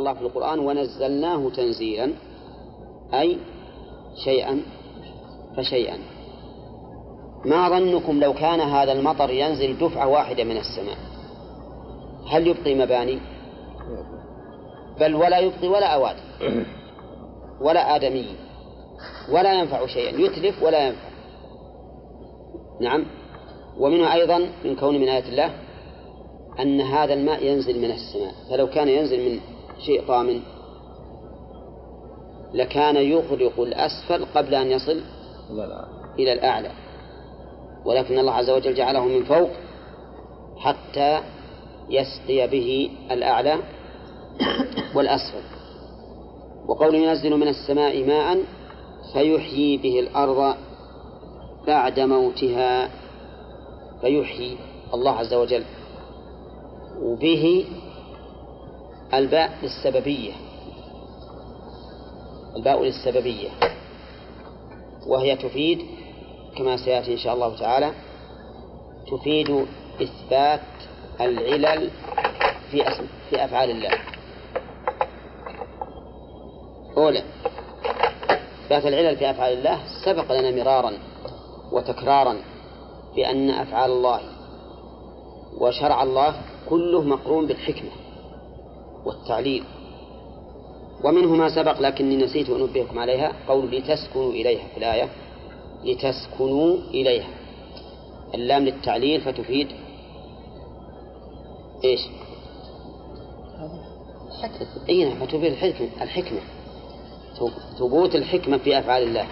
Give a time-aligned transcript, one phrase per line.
[0.00, 2.12] الله في القرآن ونزلناه تنزيلا
[3.14, 3.38] أي
[4.24, 4.62] شيئا
[5.56, 5.98] فشيئا.
[7.44, 10.96] ما ظنكم لو كان هذا المطر ينزل دفعة واحدة من السماء؟
[12.30, 13.18] هل يبقي مباني؟
[15.00, 16.16] بل ولا يبقي ولا أواد
[17.60, 18.26] ولا آدمي
[19.32, 20.20] ولا ينفع شيئا.
[20.20, 21.10] يتلف ولا ينفع.
[22.80, 23.06] نعم.
[23.78, 25.50] ومنه أيضا من كون من آيات الله
[26.60, 28.34] أن هذا الماء ينزل من السماء.
[28.50, 29.40] فلو كان ينزل من
[29.86, 30.40] شيء طامن.
[32.54, 35.00] لكان يغرق الأسفل قبل أن يصل
[36.18, 36.70] إلى الأعلى.
[37.84, 39.50] ولكن الله عز وجل جعله من فوق
[40.56, 41.20] حتى
[41.90, 43.56] يسقي به الأعلى
[44.94, 45.42] والأسفل.
[46.66, 48.38] وقول ينزل من السماء ماء
[49.12, 50.54] فيحيي به الأرض
[51.66, 52.90] بعد موتها.
[54.00, 54.58] فيحيي
[54.94, 55.64] الله عز وجل.
[57.02, 57.64] وبه
[59.14, 60.32] الباء للسببية.
[62.56, 63.48] الباء للسببية.
[65.06, 65.86] وهي تفيد
[66.56, 67.92] كما سيأتي إن شاء الله تعالى
[69.10, 69.66] تفيد
[70.02, 70.60] إثبات
[71.20, 71.90] العلل
[72.70, 73.98] في أسم في أفعال الله.
[76.96, 77.22] أولى
[78.64, 80.92] إثبات العلل في أفعال الله سبق لنا مرارا
[81.72, 82.36] وتكرارا
[83.16, 84.20] بأن أفعال الله
[85.58, 86.34] وشرع الله
[86.68, 87.90] كله مقرون بالحكمة.
[89.04, 89.64] والتعليل.
[91.04, 95.08] ومنه ما سبق لكني نسيت أن أنبهكم عليها قول لتسكنوا إليها في الآية.
[95.84, 97.28] لتسكنوا إليها.
[98.34, 99.68] اللام للتعليل فتفيد
[101.84, 102.00] إيش؟
[104.88, 106.40] أي نعم فتفيد الحكمة الحكمة.
[107.78, 109.26] ثبوت الحكمة في أفعال الله.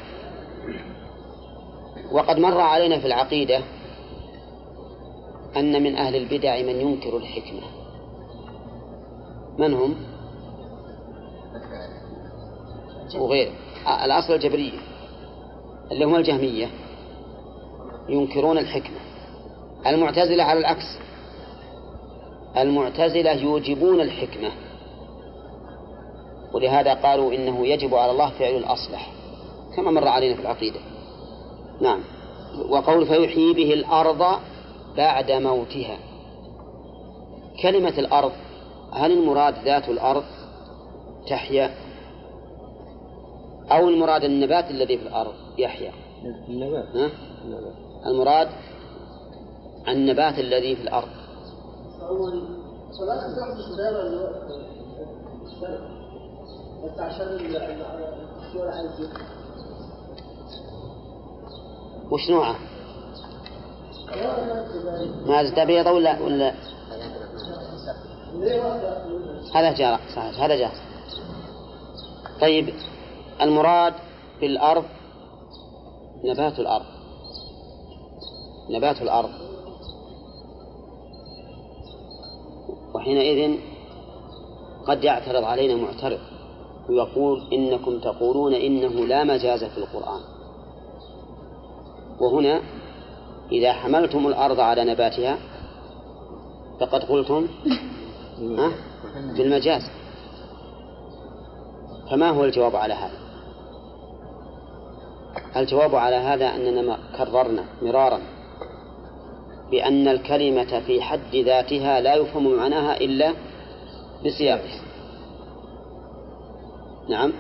[2.13, 3.63] وقد مر علينا في العقيدة
[5.57, 7.78] أن من أهل البدع من ينكر الحكمة.
[9.59, 9.95] من هم؟
[13.15, 13.53] وغيره
[14.05, 14.79] الأصل الجبرية
[15.93, 16.69] اللي هم الجهمية
[18.09, 18.99] ينكرون الحكمة.
[19.87, 20.99] المعتزلة على العكس.
[22.57, 24.51] المعتزلة يوجبون الحكمة.
[26.53, 29.13] ولهذا قالوا إنه يجب على الله فعل الأصلح
[29.77, 30.81] كما مر علينا في العقيدة.
[31.81, 32.01] نعم.
[32.69, 34.39] وقول فيحيي به الأرض
[34.97, 35.99] بعد موتها.
[37.63, 38.33] كلمة الأرض
[38.93, 40.25] هل المراد ذات الأرض
[41.29, 41.75] تحيا
[43.71, 45.93] أو المراد النبات الذي في الأرض يحيا
[46.49, 47.11] النبات ها؟
[48.07, 48.49] المراد
[49.89, 51.09] النبات الذي في الأرض
[62.11, 62.57] وش نوعه؟
[65.27, 66.55] ما بيض ولا ولا
[69.55, 70.73] هذا جاء صحيح هذا جاء
[72.41, 72.75] طيب
[73.41, 73.95] المراد
[74.41, 74.85] بالأرض
[76.25, 76.87] نبات الأرض.
[78.71, 79.31] نبات الأرض.
[82.95, 83.59] وحينئذ
[84.87, 86.21] قد يعترض علينا معترض
[86.89, 90.21] ويقول إنكم تقولون إنه لا مجاز في القرآن.
[92.21, 92.63] وهنا
[93.53, 95.39] إذا حملتم الأرض على نباتها
[96.81, 97.49] فقد قلتم
[98.41, 98.73] ها؟
[99.37, 99.83] بالمجاز
[102.11, 103.19] فما هو الجواب على هذا؟
[105.57, 108.21] الجواب على هذا أننا كررنا مرارا
[109.71, 113.35] بأن الكلمة في حد ذاتها لا يفهم معناها إلا
[114.25, 114.81] بسياقها.
[117.09, 117.33] نعم.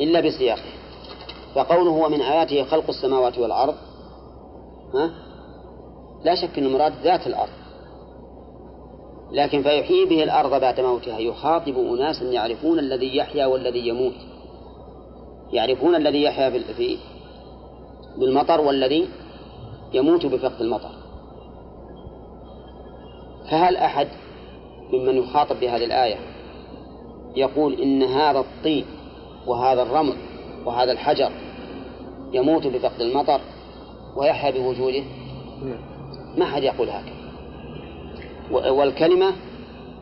[0.00, 0.72] إلا بسياقه
[1.54, 3.74] فقوله ومن آياته خلق السماوات والأرض
[4.94, 5.10] ها؟
[6.24, 7.52] لا شك أن المراد ذات الأرض.
[9.32, 11.18] لكن فيحيي به الأرض بعد موتها.
[11.18, 14.14] يخاطب أناسا يعرفون الذي يحيا والذي يموت.
[15.52, 16.98] يعرفون الذي يحيا في
[18.18, 19.08] بالمطر والذي
[19.92, 20.90] يموت بفقد المطر.
[23.50, 24.08] فهل أحد
[24.92, 26.16] ممن يخاطب بهذه الآية
[27.36, 28.84] يقول إن هذا الطين
[29.46, 30.16] وهذا الرمل
[30.64, 31.30] وهذا الحجر
[32.32, 33.40] يموت بفقد المطر
[34.16, 35.02] ويحيا بوجوده؟
[36.36, 37.17] ما حد يقول هكذا.
[38.50, 39.32] والكلمة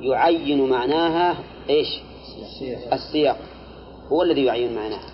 [0.00, 1.36] يعين معناها
[1.68, 2.00] إيش؟
[2.92, 3.36] السياق.
[4.12, 5.10] هو الذي يعين معناها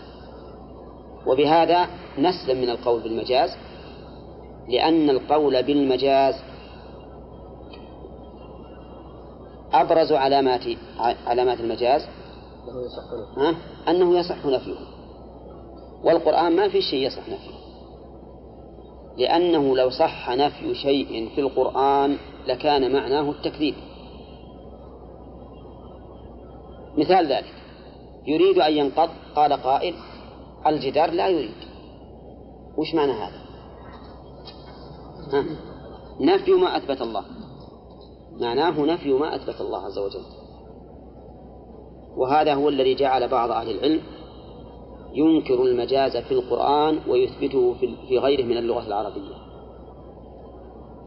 [1.26, 1.88] وبهذا
[2.19, 3.50] نسلم من القول بالمجاز
[4.69, 6.34] لأن القول بالمجاز
[9.73, 10.62] أبرز علامات
[11.26, 12.02] علامات المجاز؟
[13.88, 14.78] أنه يصح نفيه.
[16.05, 17.62] والقرآن ما في شيء يصح نفيه.
[19.17, 23.74] لأنه لو صح نفي شيء في القرآن لكان معناه التكذيب.
[26.98, 27.54] مثال ذلك
[28.26, 29.94] يريد أن ينقض قال قائل
[30.66, 31.54] الجدار لا يريد.
[32.76, 33.42] وش معنى هذا؟
[35.32, 35.44] ها؟
[36.20, 37.24] نفي ما أثبت الله.
[38.40, 40.24] معناه نفي ما أثبت الله عز وجل.
[42.16, 44.00] وهذا هو الذي جعل بعض أهل العلم
[45.14, 47.74] ينكر المجاز في القرآن ويثبته
[48.08, 49.41] في غيره من اللغة العربية.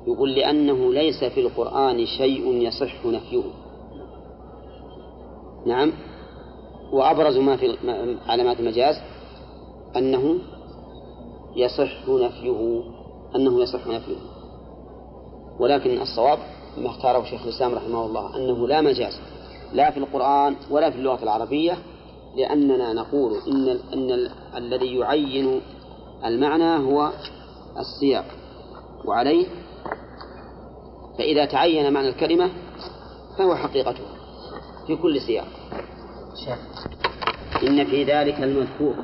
[0.07, 3.43] يقول لأنه ليس في القرآن شيء يصح نفيه.
[5.65, 5.93] نعم.
[6.91, 7.77] وأبرز ما في
[8.27, 8.95] علامات المجاز
[9.95, 10.35] أنه
[11.55, 12.83] يصح نفيه
[13.35, 14.17] أنه يصح نفيه.
[15.59, 16.39] ولكن الصواب
[16.77, 19.19] ما اختاره شيخ الإسلام رحمه الله أنه لا مجاز
[19.73, 21.77] لا في القرآن ولا في اللغة العربية
[22.35, 25.61] لأننا نقول إن أن الذي يعين
[26.25, 27.11] المعنى هو
[27.79, 28.25] السياق
[29.05, 29.47] وعليه
[31.17, 32.49] فإذا تعين معنى الكلمة
[33.37, 34.03] فهو حقيقته
[34.87, 35.47] في كل سياق.
[37.63, 38.95] إن في ذلك المذكور.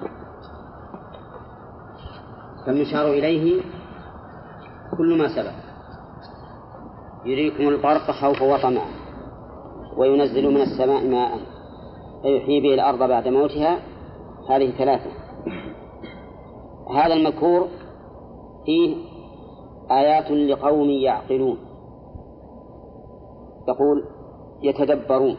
[2.66, 3.62] فالمشار إليه
[4.98, 5.54] كل ما سبق.
[7.26, 8.92] يريكم البرق خوفا وطمعا
[9.98, 11.40] وينزل من السماء ماء
[12.22, 13.80] فيحيي به الأرض بعد موتها.
[14.50, 15.12] هذه ثلاثة.
[16.96, 17.68] هذا المذكور
[18.66, 18.96] فيه
[19.92, 21.71] آيات لقوم يعقلون.
[23.72, 24.04] يقول
[24.64, 25.38] يتدبرون.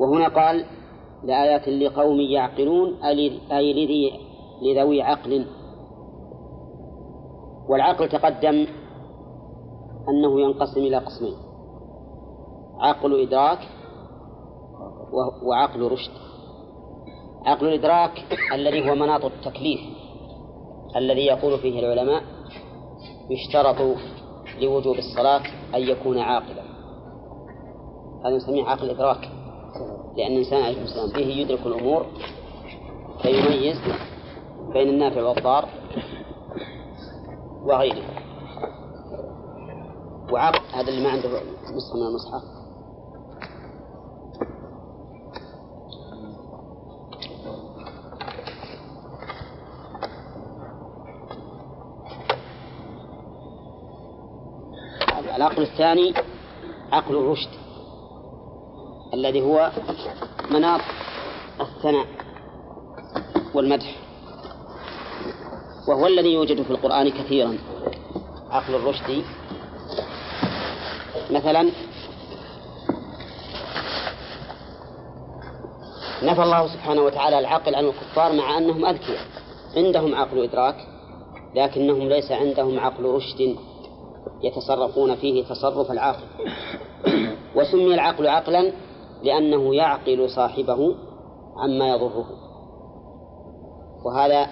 [0.00, 0.64] وهنا قال
[1.24, 4.20] لآيات لقوم يعقلون أي
[4.62, 5.46] لذوي عقل.
[7.68, 8.66] والعقل تقدم
[10.08, 11.34] أنه ينقسم إلى قسمين
[12.80, 13.58] عقل إدراك
[15.42, 16.12] وعقل رشد.
[17.46, 18.12] عقل الإدراك
[18.52, 19.80] الذي هو مناط التكليف
[20.96, 22.22] الذي يقول فيه العلماء
[23.30, 23.96] يشترط
[24.60, 25.42] لوجوب الصلاة
[25.74, 26.62] أن يكون عاقلا.
[28.24, 29.28] هذا نسميه عقل إدراك
[30.16, 32.06] لأن الإنسان عليه السلام به يدرك الأمور
[33.22, 33.76] فيميز
[34.72, 35.68] بين النافع والضار
[37.62, 38.04] وغيره.
[40.32, 41.28] وعقل هذا اللي ما عنده
[41.76, 42.59] نسخة من المصحف.
[55.40, 56.14] العقل الثاني
[56.92, 57.48] عقل الرشد
[59.14, 59.70] الذي هو
[60.50, 60.80] مناط
[61.60, 62.06] الثناء
[63.54, 63.96] والمدح
[65.88, 67.58] وهو الذي يوجد في القرآن كثيرا.
[68.50, 69.24] عقل الرشد
[71.30, 71.70] مثلا
[76.22, 79.24] نفى الله سبحانه وتعالى العقل عن الكفار مع أنهم أذكياء
[79.76, 80.76] عندهم عقل إدراك
[81.54, 83.56] لكنهم ليس عندهم عقل رشد
[84.42, 86.26] يتصرفون فيه تصرف العاقل.
[87.56, 88.72] وسمي العقل عقلا
[89.22, 90.94] لأنه يعقل صاحبه
[91.56, 92.26] عما يضره.
[94.04, 94.46] وهذا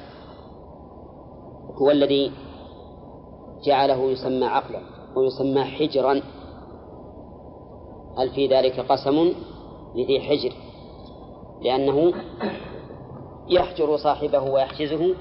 [1.82, 2.32] هو الذي
[3.64, 4.81] جعله يسمى عقلا
[5.17, 6.23] ويسمى حجرا.
[8.19, 9.32] هل في ذلك قسم
[9.94, 10.52] لذي حجر؟
[11.62, 12.12] لأنه
[13.49, 15.14] يحجر صاحبه ويحجزه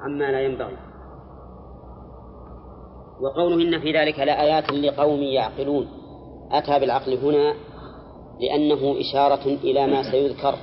[0.00, 0.87] عما لا ينبغي.
[3.20, 5.88] وقوله إن في ذلك لآيات لقوم يعقلون.
[6.52, 7.54] أتى بالعقل هنا
[8.40, 10.54] لأنه إشارة إلى ما سيذكر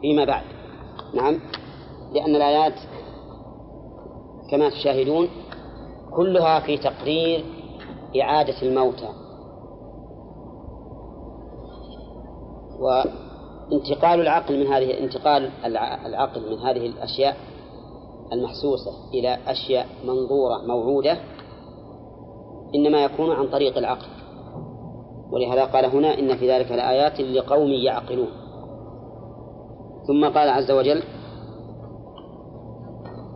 [0.00, 0.44] فيما بعد.
[1.14, 1.40] نعم.
[2.12, 2.74] لأن الآيات
[4.50, 5.28] كما تشاهدون
[6.16, 7.44] كلها في تقرير
[8.20, 9.08] إعادة الموتى.
[12.80, 15.50] وانتقال العقل من هذه انتقال
[16.06, 17.36] العقل من هذه الأشياء
[18.32, 21.18] المحسوسة إلى أشياء منظورة موعودة
[22.74, 24.06] إنما يكون عن طريق العقل.
[25.32, 28.28] ولهذا قال هنا إن في ذلك لآيات لقوم يعقلون.
[30.06, 31.02] ثم قال عز وجل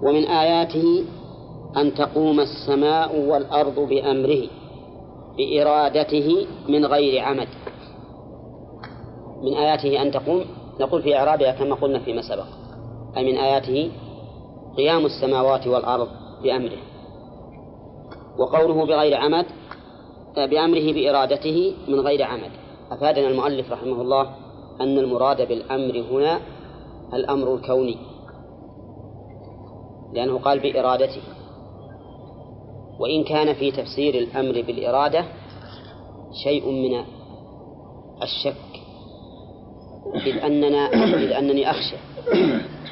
[0.03, 1.05] ومن آياته
[1.77, 4.43] أن تقوم السماء والأرض بأمره
[5.37, 7.49] بإرادته من غير عمد.
[9.43, 10.45] من آياته أن تقوم
[10.81, 12.47] نقول في إعرابها كما قلنا فيما سبق.
[13.17, 13.91] أي من آياته
[14.77, 16.09] قيام السماوات والأرض
[16.43, 16.91] بأمره.
[18.39, 19.47] وقوله بغير عمد
[20.37, 22.51] بأمره بإرادته من غير عمد.
[22.91, 24.35] أفادنا المؤلف رحمه الله
[24.81, 26.41] أن المراد بالأمر هنا
[27.15, 27.97] الأمر الكوني
[30.12, 31.23] لأنه قال بإرادته.
[33.01, 35.25] وإن كان في تفسير الأمر بالإرادة
[36.45, 37.05] شيء من
[38.23, 38.73] الشك
[40.27, 41.97] إذ أننا إذ أنني أخشى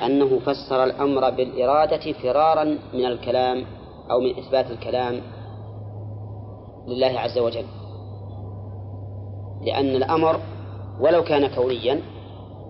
[0.07, 3.65] أنه فسر الأمر بالإرادة فرارا من الكلام
[4.11, 5.21] أو من إثبات الكلام
[6.89, 7.65] لله عز وجل.
[9.63, 10.41] لأن الأمر
[11.01, 12.01] ولو كان كونيا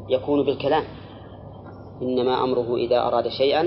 [0.08, 0.84] يكون بالكلام.
[2.02, 3.60] إنما أمره إذا أراد شيئا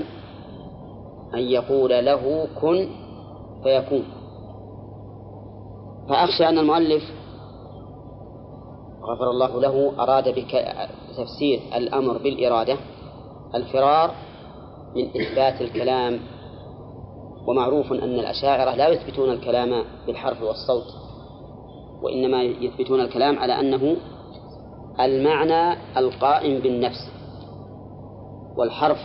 [1.34, 2.88] أن يقول له كن
[3.62, 4.04] فيكون.
[6.08, 7.02] فأخشى أن المؤلف
[9.02, 12.76] غفر الله له أراد بتفسير الأمر بالإرادة
[13.54, 14.10] الفرار
[14.96, 16.20] من إثبات الكلام
[17.46, 20.86] ومعروف أن الأشاعرة لا يثبتون الكلام بالحرف والصوت
[22.02, 23.96] وإنما يثبتون الكلام على أنه
[25.00, 27.10] المعنى القائم بالنفس
[28.56, 28.98] والحرف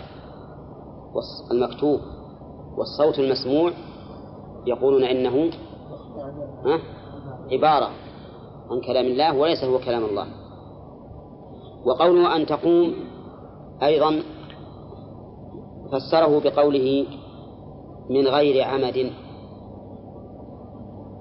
[1.52, 2.00] المكتوب
[2.78, 3.72] والصوت المسموع
[4.68, 5.50] يقولون إنه
[7.52, 7.90] عبارة
[8.72, 10.28] عن كلام الله وليس هو كلام الله.
[11.86, 12.94] وقوله أن تقوم
[13.84, 14.24] أيضا
[15.92, 17.06] فسره بقوله
[18.10, 19.12] من غير عمد.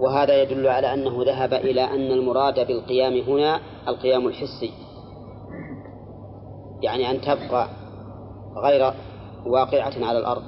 [0.01, 4.73] وهذا يدل على أنه ذهب إلى أن المراد بالقيام هنا القيام الحسي.
[6.83, 7.69] يعني أن تبقى
[8.57, 8.93] غير
[9.47, 10.43] واقعة على الأرض.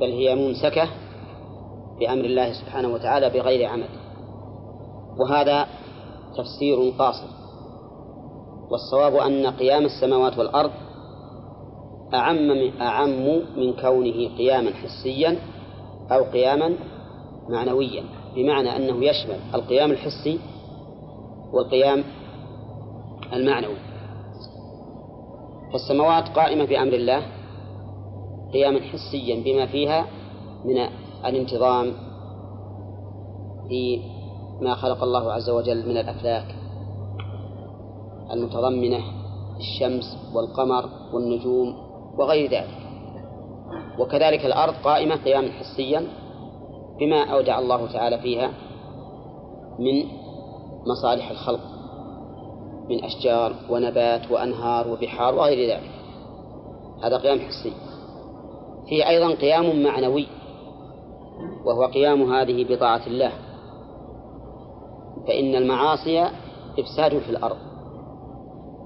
[0.00, 0.88] بل هي ممسكة
[2.00, 3.88] بأمر الله سبحانه وتعالى بغير عمد.
[5.18, 5.66] وهذا
[6.36, 7.28] تفسير قاصر
[8.70, 10.70] والصواب أن قيام السماوات والأرض
[12.14, 15.38] أعم من أعم من كونه قياما حسيا
[16.10, 16.74] أو قياما
[17.48, 18.04] معنويا
[18.36, 20.38] بمعنى أنه يشمل القيام الحسي
[21.52, 22.04] والقيام
[23.32, 23.76] المعنوي.
[25.72, 27.22] فالسماوات قائمة بأمر الله
[28.52, 30.06] قياما حسيا بما فيها
[30.64, 30.76] من
[31.26, 31.92] الانتظام
[33.68, 34.00] في
[34.60, 36.54] ما خلق الله عز وجل من الأفلاك
[38.32, 39.00] المتضمنة
[39.56, 41.76] الشمس والقمر والنجوم
[42.18, 42.84] وغير ذلك.
[43.98, 46.06] وكذلك الأرض قائمة قياما حسيا
[47.00, 48.50] بما أودع الله تعالى فيها
[49.78, 50.06] من
[50.86, 51.60] مصالح الخلق
[52.90, 55.90] من أشجار ونبات وأنهار وبحار وغير ذلك.
[57.02, 57.72] هذا قيام حسي.
[58.88, 60.26] فيه أيضا قيام معنوي
[61.64, 63.32] وهو قيام هذه بطاعة الله.
[65.26, 66.28] فإن المعاصي
[66.78, 67.56] إفساد في الأرض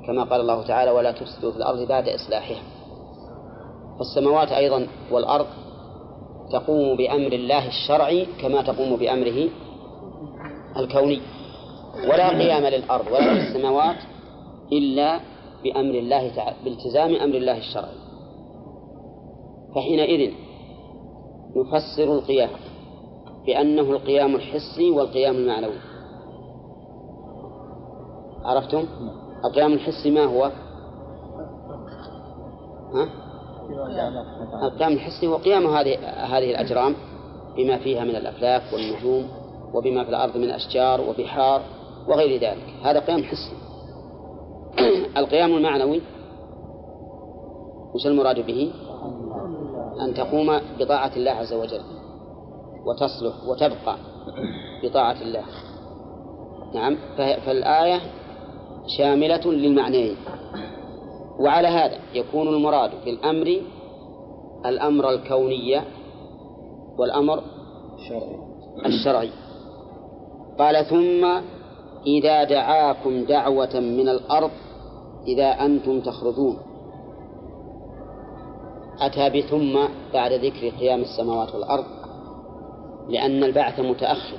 [0.07, 2.63] كما قال الله تعالى ولا تفسدوا في الأرض بعد إصلاحها
[3.99, 5.47] فالسماوات أيضا والأرض
[6.53, 9.49] تقوم بأمر الله الشرعي كما تقوم بأمره
[10.77, 11.21] الكوني
[12.11, 13.97] ولا قيام للأرض ولا للسماوات
[14.73, 15.21] إلا
[15.65, 17.99] بأمر الله تعالى بالتزام أمر الله الشرعي
[19.75, 20.33] فحينئذ
[21.57, 22.51] نفسر القيام
[23.47, 25.79] بأنه القيام الحسي والقيام المعنوي
[28.45, 28.85] عرفتم؟
[29.45, 30.45] القيام الحسي ما هو؟
[32.95, 33.28] ها؟
[34.63, 36.95] القيام الحسي هو قيام هذه هذه الأجرام
[37.57, 39.29] بما فيها من الأفلاك والنجوم
[39.75, 41.63] وبما في الأرض من أشجار وبحار
[42.09, 42.75] وغير ذلك.
[42.83, 43.57] هذا قيام حسي
[45.21, 46.03] القيام المعنوي
[47.95, 48.73] وش المراد به؟
[50.01, 51.81] أن تقوم بطاعة الله عز وجل
[52.87, 53.97] وتصلح وتبقى
[54.83, 55.45] بطاعة الله.
[56.75, 56.97] نعم.
[57.17, 58.01] فالآية
[58.99, 60.17] شاملة للمعنيين.
[61.39, 63.61] وعلى هذا يكون المراد في الأمر
[64.67, 65.81] الأمر الكوني
[66.99, 67.43] والأمر
[68.87, 69.31] الشرعي.
[70.59, 71.41] قال ثم
[72.07, 74.51] إذا دعاكم دعوة من الأرض
[75.27, 76.57] إذا أنتم تخرجون.
[79.01, 79.79] أتى بثم
[80.15, 81.85] بعد ذكر قيام السماوات والأرض
[83.09, 84.39] لأن البعث متأخر.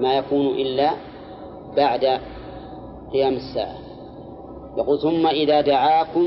[0.00, 0.90] ما يكون إلا
[1.76, 2.20] بعد
[3.12, 3.87] قيام الساعة.
[4.78, 6.26] يقول ثم إذا دعاكم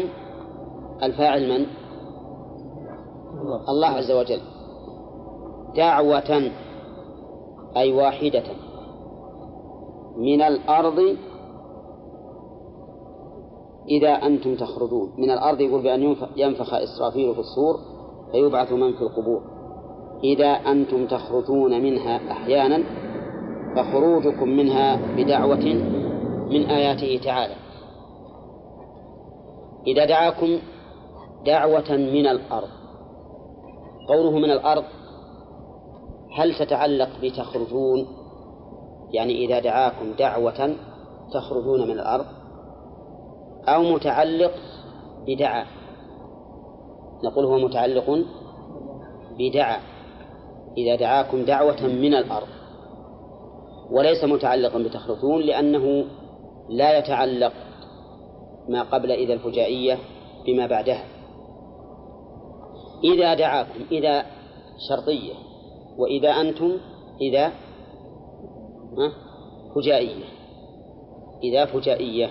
[1.03, 1.65] الفاعل من؟
[3.69, 4.41] الله عز وجل.
[5.75, 6.51] دعوة
[7.77, 8.43] أي واحدة.
[10.17, 11.17] من الأرض
[13.89, 15.13] إذا أنتم تخرجون.
[15.17, 17.79] من الأرض يقول بأن ينفخ إسرافيل في الصور
[18.31, 19.41] فيبعث من في القبور.
[20.23, 22.83] إذا أنتم تخرجون منها أحيانا
[23.75, 25.65] فخروجكم منها بدعوة
[26.49, 27.70] من آياته تعالى.
[29.87, 30.59] إذا دعاكم
[31.45, 32.69] دعوة من الأرض.
[34.07, 34.83] قوله من الأرض
[36.37, 38.07] هل تتعلق بتخرجون؟
[39.13, 40.75] يعني إذا دعاكم دعوة
[41.33, 42.25] تخرجون من الأرض
[43.67, 44.51] أو متعلق
[45.27, 45.65] بدعا.
[47.23, 48.25] نقول هو متعلق
[49.39, 49.77] بدعا.
[50.77, 52.47] إذا دعاكم دعوة من الأرض.
[53.91, 56.05] وليس متعلقا بتخرجون لأنه
[56.69, 57.53] لا يتعلق
[58.69, 59.97] ما قبل إذا الفجائية
[60.45, 61.05] بما بعدها.
[63.03, 64.25] إذا دعاكم إذا
[64.89, 65.33] شرطية
[65.97, 66.77] وإذا أنتم
[67.21, 67.51] إذا
[69.75, 70.25] فجائية.
[71.43, 72.29] إذا فجائية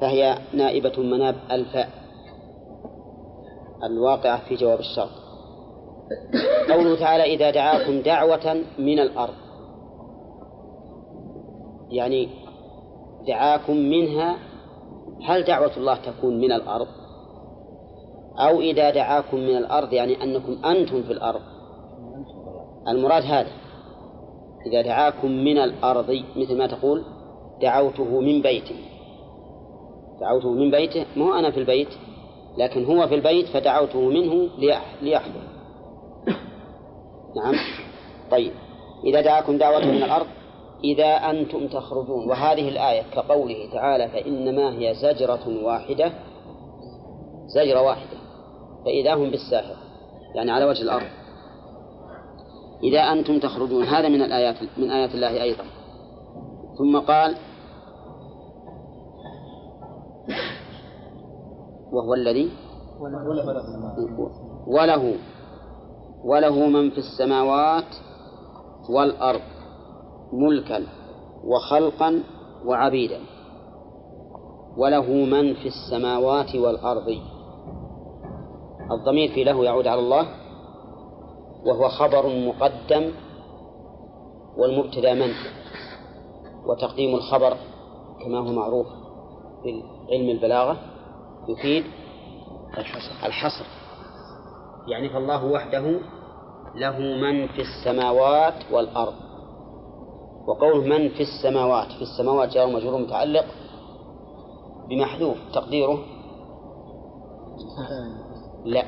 [0.00, 1.88] فهي نائبة مناب الفاء
[3.84, 5.10] الواقعة في جواب الشرط.
[6.70, 9.34] قوله تعالى إذا دعاكم دعوة من الأرض.
[11.90, 12.28] يعني
[13.26, 14.36] دعاكم منها
[15.22, 16.86] هل دعوة الله تكون من الأرض؟
[18.38, 21.40] أو إذا دعاكم من الأرض يعني أنكم أنتم في الأرض.
[22.88, 23.50] المراد هذا.
[24.66, 27.04] إذا دعاكم من الأرض مثل ما تقول
[27.62, 28.76] دعوته من بيته.
[30.20, 31.88] دعوته من بيته مو أنا في البيت
[32.58, 34.48] لكن هو في البيت فدعوته منه
[35.02, 35.42] ليحضر.
[37.36, 37.54] نعم.
[38.30, 38.52] طيب.
[39.06, 40.26] إذا دعاكم دعوة من الأرض
[40.84, 46.12] إذا أنتم تخرجون وهذه الآية كقوله تعالى فإنما هي زجرة واحدة
[47.46, 48.18] زجرة واحدة
[48.84, 49.76] فإذا هم بالساحر
[50.34, 51.06] يعني على وجه الأرض.
[52.82, 55.64] إذا أنتم تخرجون هذا من الآيات من آيات الله أيضا.
[56.78, 57.36] ثم قال
[61.92, 62.50] وهو الذي
[64.66, 65.14] وله
[66.24, 67.94] وله من في السماوات
[68.90, 69.40] والأرض.
[70.34, 70.86] ملكا
[71.44, 72.22] وخلقا
[72.64, 73.20] وعبيدا
[74.76, 77.18] وله من في السماوات والأرض.
[78.90, 80.26] الضمير في له يعود على الله
[81.66, 83.10] وهو خبر مقدم
[84.56, 85.30] والمبتدا من
[86.66, 87.56] وتقديم الخبر
[88.24, 88.86] كما هو معروف
[89.62, 90.76] في علم البلاغة
[91.48, 91.84] يفيد
[92.78, 93.26] الحصر.
[93.26, 93.64] الحصر
[94.88, 96.00] يعني فالله وحده
[96.74, 99.23] له من في السماوات والأرض.
[100.46, 103.44] وقوله من في السماوات في السماوات جار مجرور متعلق
[104.88, 105.98] بمحذوف تقديره؟
[108.64, 108.84] لا.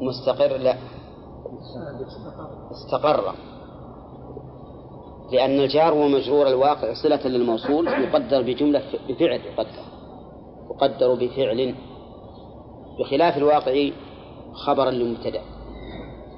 [0.00, 0.56] مستقر.
[0.56, 0.76] لا.
[2.70, 3.34] استقر.
[5.32, 9.84] لأن الجار ومجرور الواقع صلة للموصول يقدر بجملة بفعل يقدر.
[10.70, 11.74] يقدر بفعل.
[12.98, 13.90] بخلاف الواقع
[14.52, 15.57] خبرا لمبتدأ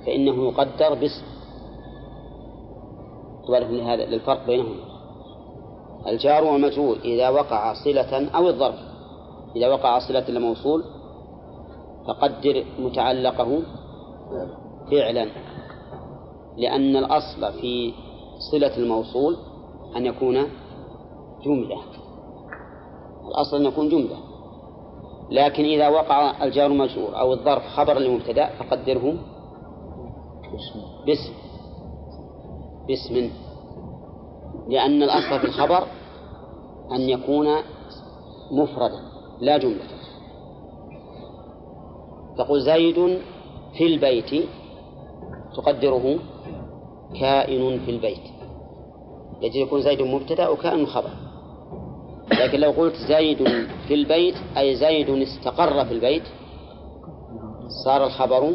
[0.06, 1.40] فإنه يقدر باسم.
[3.48, 4.90] لهذا للفرق بينهما
[6.06, 8.78] الجار والمجرور إذا وقع صلة أو الظرف
[9.56, 10.84] إذا وقع صلة لموصول
[12.06, 13.62] فقدر متعلقه
[14.90, 15.26] فعلا.
[16.56, 17.92] لأن الأصل في
[18.52, 19.36] صلة الموصول
[19.96, 20.46] أن يكون
[21.44, 21.78] جملة.
[23.28, 24.16] الأصل أن يكون جملة.
[25.30, 29.14] لكن إذا وقع الجار مجرور أو الظرف خبر لمبتدأ فقدره
[31.06, 31.32] باسم.
[32.88, 33.30] باسم.
[34.68, 35.86] لأن الأصل في الخبر
[36.92, 37.46] أن يكون
[38.50, 39.00] مفردا
[39.40, 39.84] لا جملة.
[42.38, 43.18] تقول زيد
[43.78, 44.48] في البيت
[45.56, 46.18] تقدره
[47.20, 48.24] كائن في البيت.
[49.42, 51.10] يجب يكون زيد مبتدأ وكائن خبر.
[52.32, 53.38] لكن لو قلت زيد
[53.88, 56.22] في البيت أي زيد استقر في البيت
[57.84, 58.52] صار الخبر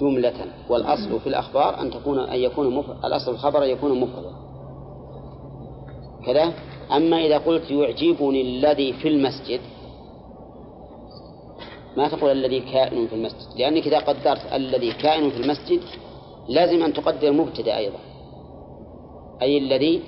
[0.00, 4.32] جملة والأصل في الأخبار أن تكون أن يكون مفرد الأصل الخبر أن يكون مفردا.
[6.26, 6.52] كذا؟
[6.96, 9.60] أما إذا قلت يعجبني الذي في المسجد
[11.96, 15.80] ما تقول الذي كائن في المسجد؟ لأنك إذا قدرت الذي كائن في المسجد
[16.48, 17.98] لازم أن تقدر مبتدأ أيضا.
[19.42, 20.02] أي الذي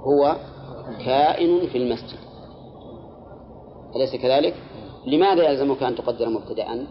[0.00, 0.36] هو
[1.04, 2.18] كائن في المسجد.
[3.96, 4.54] أليس كذلك؟
[5.06, 6.86] لماذا يلزمك أن تقدر مبتدأ؟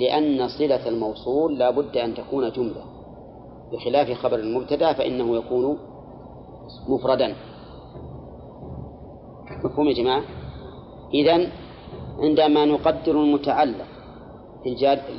[0.00, 2.84] لأن صلة الموصول لا بد أن تكون جملة.
[3.72, 5.78] بخلاف خبر المبتدأ فإنه يكون
[6.88, 7.34] مفردا.
[9.64, 10.22] مفهوم يا جماعة؟
[11.14, 11.48] إذن
[12.18, 13.86] عندما نقدر المتعلق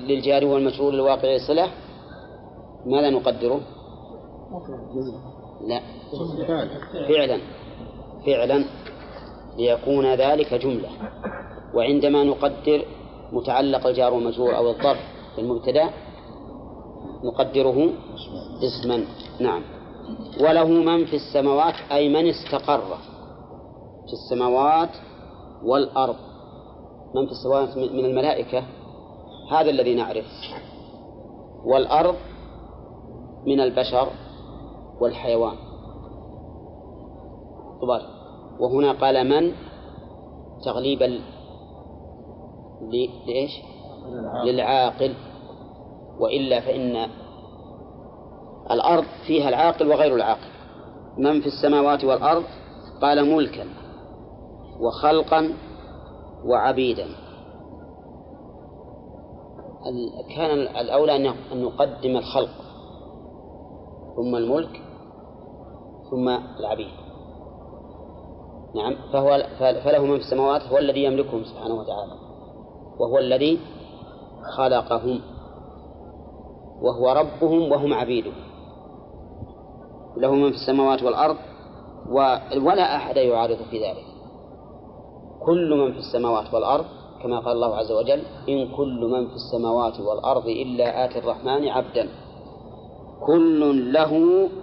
[0.08, 1.68] للجار والمشهور الواقع صلة
[2.86, 3.60] ماذا نقدره؟
[5.68, 5.82] لا.
[7.08, 7.40] فعلا.
[8.26, 8.66] فعلا
[9.58, 10.90] ليكون ذلك جملة.
[11.74, 12.86] وعندما نقدر
[13.32, 15.00] متعلق الجار والمجرور أو الظرف
[15.36, 15.90] في المبتدأ
[17.24, 17.90] نقدره
[18.64, 19.06] اسما.
[19.40, 19.64] نعم.
[20.42, 22.98] وله من في السماوات أي من استقر
[24.08, 24.90] في السماوات
[25.64, 26.16] والأرض.
[27.16, 28.64] من في السماوات من الملائكة
[29.52, 30.26] هذا الذي نعرف.
[31.66, 32.16] والأرض
[33.46, 34.08] من البشر
[35.02, 35.56] والحيوان.
[37.82, 38.02] طبعا.
[38.60, 39.52] وهنا قال من؟
[40.66, 41.20] تغليبا
[42.90, 43.52] لإيش؟
[44.46, 45.14] للعاقل.
[46.20, 47.08] وإلا فإن
[48.72, 50.52] الأرض فيها العاقل وغير العاقل.
[51.18, 52.44] من في السماوات والأرض؟
[53.02, 53.66] قال ملكا
[54.80, 55.54] وخلقا
[56.46, 57.08] وعبيدا.
[60.36, 62.62] كان الأولى أن نقدم الخلق.
[64.16, 64.82] ثم الملك
[66.12, 66.92] ثم العبيد.
[68.76, 68.96] نعم.
[69.14, 72.21] فهو فله من في السماوات هو الذي يملكهم سبحانه وتعالى.
[73.02, 73.60] وهو الذي
[74.58, 75.22] خلقهم
[76.82, 78.32] وهو ربهم وهم عبيده.
[80.18, 81.38] له من في السماوات والأرض
[82.66, 84.06] ولا أحد يعارض في ذلك.
[85.46, 86.86] كل من في السماوات والأرض
[87.24, 92.10] كما قال الله عز وجل إن كل من في السماوات والأرض إلا آتي الرحمن عبدا.
[93.26, 94.14] كل له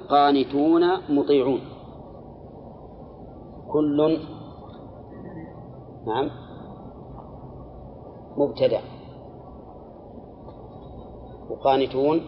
[0.08, 1.60] قانتون مطيعون.
[3.72, 4.18] كل
[6.06, 6.47] نعم.
[8.38, 8.80] مبتدع.
[11.50, 12.20] وقانتون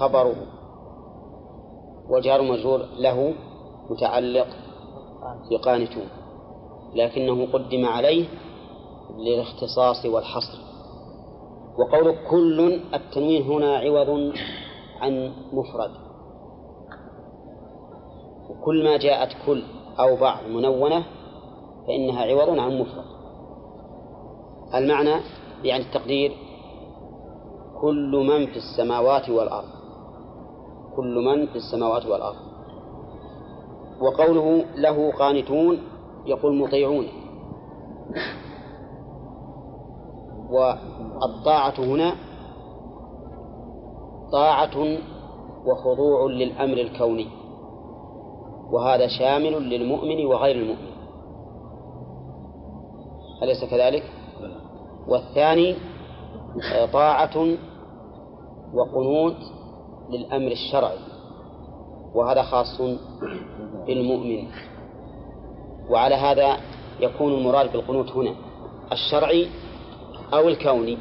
[0.00, 0.36] خبره.
[2.10, 3.34] وجار مجرور له
[3.90, 4.46] متعلق
[5.50, 6.08] بقانتون.
[6.94, 8.28] لكنه قدم عليه
[9.18, 10.58] للاختصاص والحصر.
[11.78, 14.32] وقول كل التنوين هنا عوض
[15.00, 15.90] عن مفرد.
[18.50, 19.62] وكل ما جاءت كل
[20.00, 21.04] أو بعض منونة
[21.86, 23.19] فإنها عوض عن مفرد.
[24.74, 25.20] المعنى
[25.64, 26.32] يعني التقدير
[27.80, 29.68] كل من في السماوات والأرض.
[30.96, 32.36] كل من في السماوات والأرض.
[34.00, 35.78] وقوله له قانتون
[36.26, 37.06] يقول مطيعون.
[40.50, 42.14] والطاعة هنا
[44.32, 44.98] طاعة
[45.66, 47.26] وخضوع للأمر الكوني.
[48.72, 50.90] وهذا شامل للمؤمن وغير المؤمن.
[53.42, 54.19] أليس كذلك؟
[55.08, 55.76] والثاني
[56.74, 57.46] آه، طاعة
[58.74, 59.36] وقنوت
[60.10, 60.98] للأمر الشرعي
[62.14, 62.80] وهذا خاص
[63.86, 64.46] بالمؤمن.
[65.90, 66.56] وعلى هذا
[67.00, 68.34] يكون المراد بالقنوت هنا
[68.92, 69.46] الشرعي
[70.34, 70.98] أو الكوني.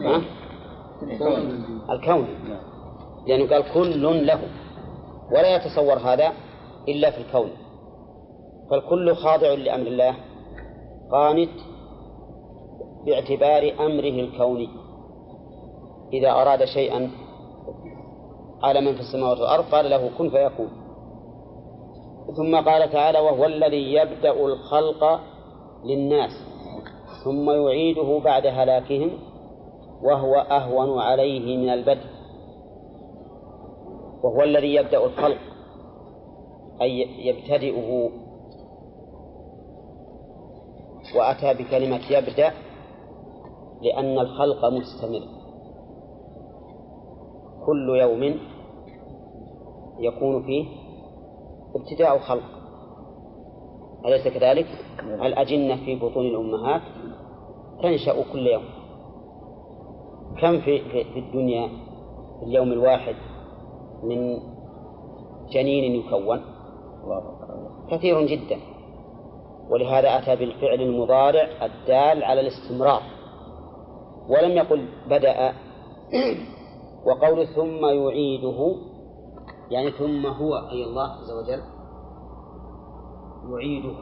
[0.00, 0.22] ها؟
[1.90, 2.34] الكوني.
[3.26, 4.40] لأنه قال كل له
[5.32, 6.32] ولا يتصور هذا
[6.88, 7.50] إلا في الكون.
[8.70, 10.14] فالكل خاضع لأمر الله
[11.12, 11.50] قانت
[13.06, 14.68] باعتبار أمره الكوني.
[16.12, 17.10] إذا أراد شيئا
[18.62, 20.68] على من في السماوات والأرض؟ قال له كن فيكون.
[22.36, 25.20] ثم قال تعالى وهو الذي يبدأ الخلق
[25.84, 26.30] للناس
[27.24, 29.10] ثم يعيده بعد هلاكهم
[30.02, 32.06] وهو أهون عليه من البدء.
[34.22, 35.38] وهو الذي يبدأ الخلق
[36.82, 38.10] أي يبتدئه.
[41.16, 42.52] وأتى بكلمة يبدأ
[43.84, 45.22] لأن الخلق مستمر.
[47.66, 48.40] كل يوم
[49.98, 50.66] يكون فيه
[51.74, 52.42] ابتداء خلق
[54.06, 54.66] أليس كذلك؟
[55.00, 56.82] الأجنة في بطون الأمهات
[57.82, 58.64] تنشأ كل يوم.
[60.40, 61.68] كم في, في, الدنيا
[62.40, 63.14] في اليوم الواحد
[64.02, 64.38] من
[65.50, 66.40] جنين يكون؟
[67.90, 68.56] كثير جدا.
[69.70, 73.02] ولهذا أتى بالفعل المضارع الدال على الاستمرار.
[74.28, 75.52] ولم يقل بدأ.
[77.06, 78.76] وقول ثم يعيده
[79.70, 81.62] يعني ثم هو أي الله عز وجل
[83.52, 83.94] يعيده.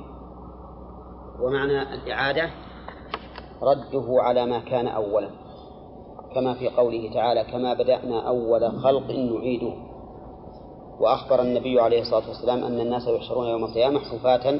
[1.40, 2.50] ومعنى الإعادة
[3.62, 5.30] رده على ما كان أولا
[6.34, 9.72] كما في قوله تعالى كما بدأنا أول خلق نعيده
[11.00, 14.58] وأخبر النبي عليه الصلاة والسلام أن الناس يحشرون يوم القيامة حفاة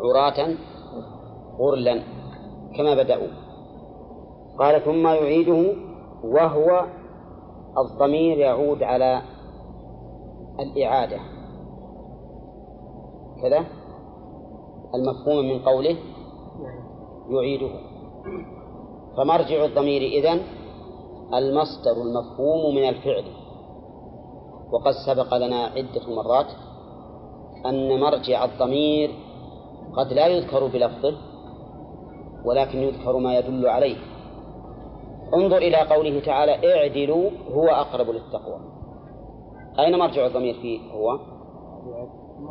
[0.00, 0.56] عراة
[1.58, 2.02] غرلا
[2.76, 3.28] كما بدأوا.
[4.58, 5.74] قال ثم يعيده
[6.24, 6.86] وهو
[7.78, 9.22] الضمير يعود على
[10.60, 11.18] الإعادة.
[13.42, 13.64] كذا
[14.94, 15.96] المفهوم من قوله
[17.30, 17.70] يعيده.
[19.16, 20.40] فمرجع الضمير إذن
[21.34, 23.24] المصدر المفهوم من الفعل.
[24.72, 26.46] وقد سبق لنا عدة مرات
[27.66, 29.10] أن مرجع الضمير
[29.96, 31.16] قد لا يذكر بلفظه
[32.44, 34.11] ولكن يذكر ما يدل عليه.
[35.34, 38.60] انظر إلى قوله تعالى اعدلوا هو أقرب للتقوى.
[39.78, 41.18] أين مرجع الضمير فيه؟ هو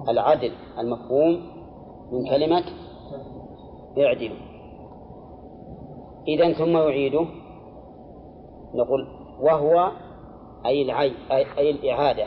[0.10, 1.41] العدل المفهوم
[2.12, 2.63] من كلمة
[3.98, 4.38] اعدلوا.
[6.28, 7.26] إذا ثم يعيده.
[8.76, 9.08] نقول
[9.41, 9.91] وهو
[10.65, 12.26] أي العي أي الإعادة.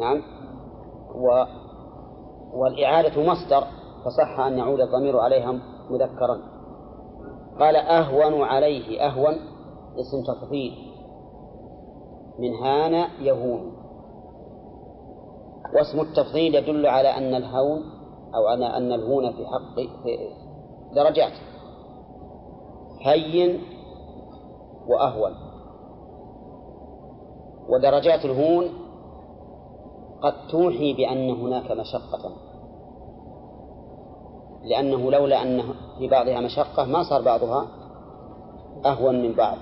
[0.00, 0.22] نعم.
[1.14, 1.44] و
[2.54, 3.64] والإعادة مصدر
[4.04, 5.52] فصح أن يعود الضمير عليها
[5.90, 6.59] مذكرا.
[7.60, 9.34] قال أهون عليه أهون
[10.00, 10.72] اسم تفضيل.
[12.38, 13.72] من هان يهون.
[15.74, 17.82] واسم التفضيل يدل على أن الهون
[18.34, 20.18] أو على أن الهون في حق في
[20.94, 21.32] درجات.
[23.00, 23.62] هين
[24.86, 25.32] وأهون.
[27.68, 28.64] ودرجات الهون
[30.22, 32.32] قد توحي بأن هناك مشقة.
[34.64, 35.60] لأنه لولا أن
[36.00, 37.66] في بعضها مشقة ما صار بعضها
[38.86, 39.56] أهون من بعض.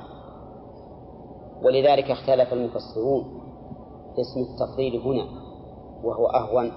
[1.65, 3.25] ولذلك اختلف المفسرون
[4.15, 5.25] في اسم التفضيل هنا
[6.05, 6.73] وهو أهون.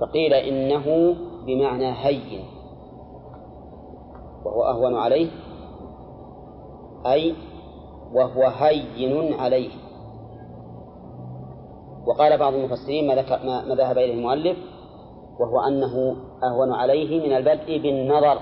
[0.00, 2.44] فقيل إنه بمعنى هين
[4.44, 5.30] وهو أهون عليه
[7.06, 7.34] أي
[8.12, 9.70] وهو هين عليه.
[12.06, 14.58] وقال بعض المفسرين ما, ذكر ما ذهب إليه المؤلف
[15.40, 18.38] وهو أنه أهون عليه من البدء بالنظر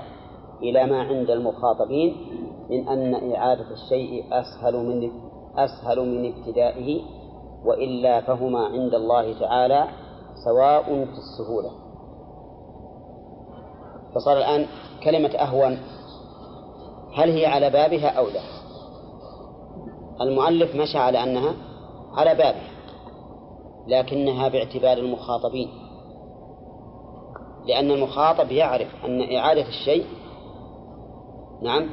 [0.63, 2.15] إلى ما عند المخاطبين
[2.69, 5.11] من أن إعادة الشيء أسهل من
[5.57, 7.01] أسهل من ابتدائه
[7.65, 9.87] وإلا فهما عند الله تعالى
[10.45, 11.71] سواء في السهولة.
[14.15, 14.65] فصار الآن
[15.03, 15.77] كلمة أهون
[17.13, 18.41] هل هي على بابها أو لا؟
[20.21, 21.53] المؤلف مشى على أنها
[22.13, 22.69] على بابها
[23.87, 25.86] لكنها باعتبار المخاطبين.
[27.67, 30.05] لأن المخاطب يعرف أن إعادة الشيء
[31.61, 31.89] نعم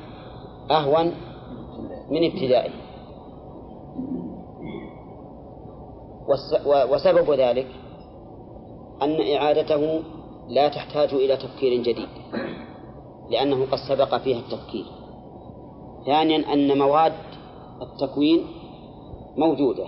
[0.71, 1.13] أهون
[2.11, 2.71] من ابتدائه.
[6.93, 7.67] وسبب ذلك
[9.03, 10.03] أن إعادته
[10.49, 12.09] لا تحتاج إلى تفكير جديد
[13.31, 14.85] لأنه قد سبق فيها التفكير.
[16.07, 17.13] ثانيا أن مواد
[17.83, 18.47] التكوين
[19.37, 19.87] موجودة.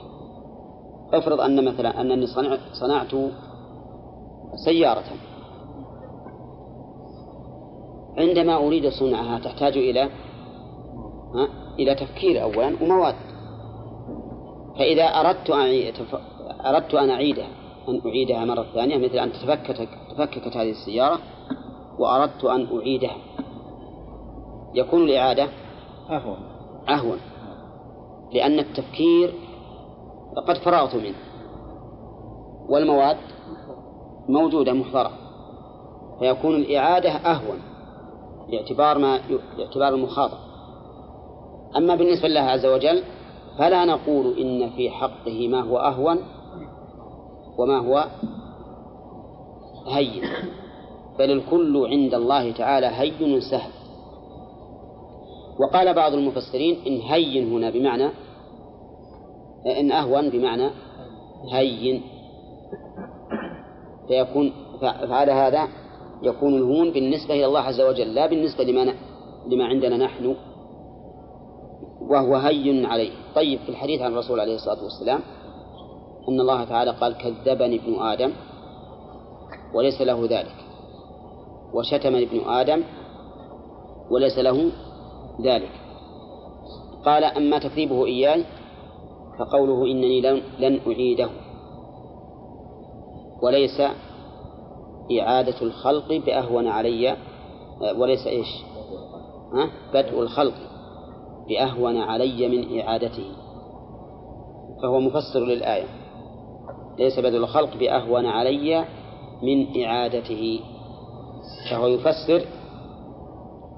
[1.12, 2.27] افرض أن مثلا أنني
[2.81, 3.14] صنعت
[4.64, 5.05] سيارة.
[8.18, 10.02] عندما أريد صنعها تحتاج إلى
[11.35, 11.48] ها
[11.79, 13.14] إلى تفكير أولا ومواد.
[14.79, 15.92] فإذا أردت أن
[16.66, 17.48] أردت أن أعيدها
[17.88, 21.18] أن أعيدها مرة ثانية مثل أن تفككت تفككت هذه السيارة
[21.98, 23.16] وأردت أن أعيدها.
[24.74, 25.48] يكون الإعادة
[26.11, 26.38] أهون.
[26.88, 27.18] أهون.
[28.33, 29.35] لأن التفكير
[30.48, 31.16] قد فرغت منه.
[32.68, 33.16] والمواد
[34.29, 35.11] موجودة محضرة.
[36.18, 37.75] فيكون الإعادة أهون.
[38.50, 39.20] باعتبار ما
[39.56, 40.38] باعتبار المخاطب.
[41.76, 43.02] أما بالنسبة لله عز وجل
[43.59, 46.18] فلا نقول إن في حقه ما هو أهون
[47.59, 48.06] وما هو
[49.88, 50.22] هين
[51.18, 53.70] بل الكل عند الله تعالى هين سهل.
[55.61, 58.11] وقال بعض المفسرين إن هين هنا بمعنى
[59.80, 60.70] إن أهون بمعنى
[61.52, 62.02] هين.
[64.09, 65.68] فيكون فعلى هذا
[66.22, 68.94] يكون الهون بالنسبة إلى الله عز وجل لا بالنسبة لما
[69.46, 70.37] لما عندنا نحن
[72.00, 73.11] وهو هين عليه.
[73.35, 75.20] طيب في الحديث عن الرسول عليه الصلاة والسلام
[76.29, 78.33] أن الله تعالى قال كذبني ابن آدم
[79.74, 80.57] وليس له ذلك.
[81.74, 82.83] وشتمني ابن آدم
[84.11, 84.70] وليس له
[85.42, 85.70] ذلك.
[87.05, 88.44] قال أما تكذيبه إياي
[89.38, 90.20] فقوله إنني
[90.59, 91.29] لن أعيده.
[93.42, 93.81] وليس
[95.12, 97.16] إعادة الخلق بأهون علي
[97.97, 98.47] وليس إيش؟
[99.55, 100.55] ها؟ بدء الخلق
[101.49, 103.27] بأهون علي من إعادته.
[104.83, 105.87] فهو مفسر للآية.
[106.99, 108.85] ليس بدء الخلق بأهون علي
[109.42, 110.61] من إعادته.
[111.71, 112.42] فهو يفسر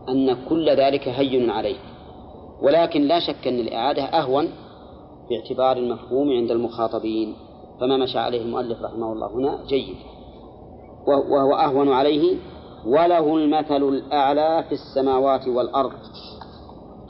[0.09, 1.79] أن كل ذلك هين عليه
[2.63, 4.49] ولكن لا شك أن الإعادة أهون
[5.31, 7.35] باعتبار المفهوم عند المخاطبين.
[7.81, 9.97] فما مشى عليه المؤلف رحمه الله هنا؟ جيد.
[11.09, 12.37] وهو أهون عليه
[12.87, 15.93] وله المثل الأعلى في السماوات والأرض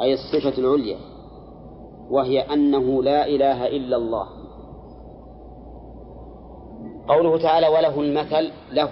[0.00, 0.98] أي الصفة العليا
[2.10, 4.26] وهي أنه لا إله إلا الله.
[7.08, 8.90] قوله تعالى وله المثل له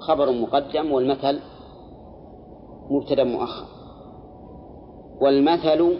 [0.00, 1.40] خبر مقدم والمثل
[2.90, 3.66] مبتدا مؤخر.
[5.20, 5.98] والمثل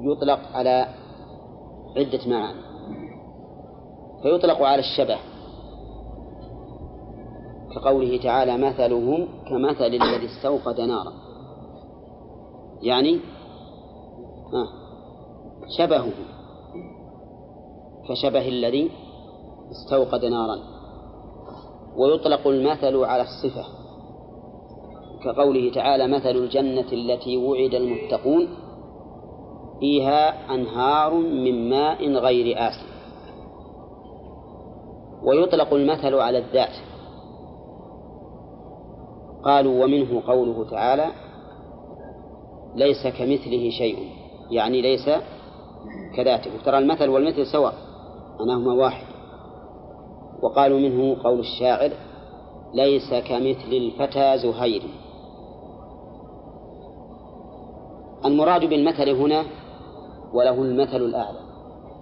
[0.00, 0.86] يطلق على
[1.96, 2.62] عدة معاني
[4.22, 5.31] فيطلق على الشبه.
[7.74, 11.12] كقوله تعالى مثلهم كمثل الذي استوقد نارا.
[12.82, 13.20] يعني
[15.78, 16.08] شبهه
[18.08, 18.90] كشبه الذي
[19.70, 20.58] استوقد نارا.
[21.96, 23.64] ويطلق المثل على الصفة.
[25.24, 28.48] كقوله تعالى مثل الجنة التي وعد المتقون
[29.80, 32.86] فيها أنهار من ماء غير آسن
[35.22, 36.91] ويطلق المثل على الذات.
[39.44, 41.12] قالوا ومنه قوله تعالى
[42.74, 44.08] ليس كمثله شيء.
[44.50, 45.10] يعني ليس
[46.16, 46.50] كذاته.
[46.64, 47.74] ترى المثل والمثل سواء
[48.40, 49.06] معناهما واحد.
[50.42, 51.90] وقالوا منه قول الشاعر
[52.74, 54.82] ليس كمثل الفتى زهير.
[58.24, 59.44] المراد بالمثل هنا
[60.34, 61.38] وله المثل الأعلى.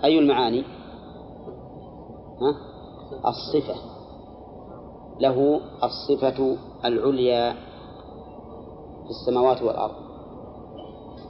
[0.04, 0.60] أي المعاني؟
[2.40, 2.54] ها؟
[3.28, 3.74] الصفة.
[5.20, 7.52] له الصفة العليا
[9.04, 9.94] في السماوات والأرض.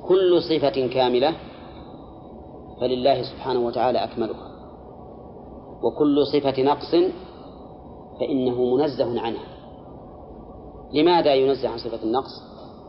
[0.09, 1.37] كل صفة كاملة
[2.81, 4.51] فلله سبحانه وتعالى أكملها.
[5.83, 6.91] وكل صفة نقص
[8.21, 9.47] فإنه منزه عنها.
[10.93, 12.43] لماذا ينزه عن صفة النقص؟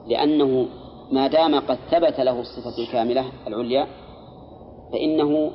[0.08, 0.68] لأنه
[1.12, 3.88] ما دام قد ثبت له الصفة الكاملة العليا
[4.92, 5.52] فإنه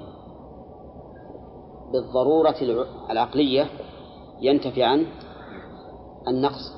[1.93, 2.57] بالضرورة
[3.11, 3.67] العقلية
[4.41, 5.07] ينتفي عن
[6.29, 6.76] النقص.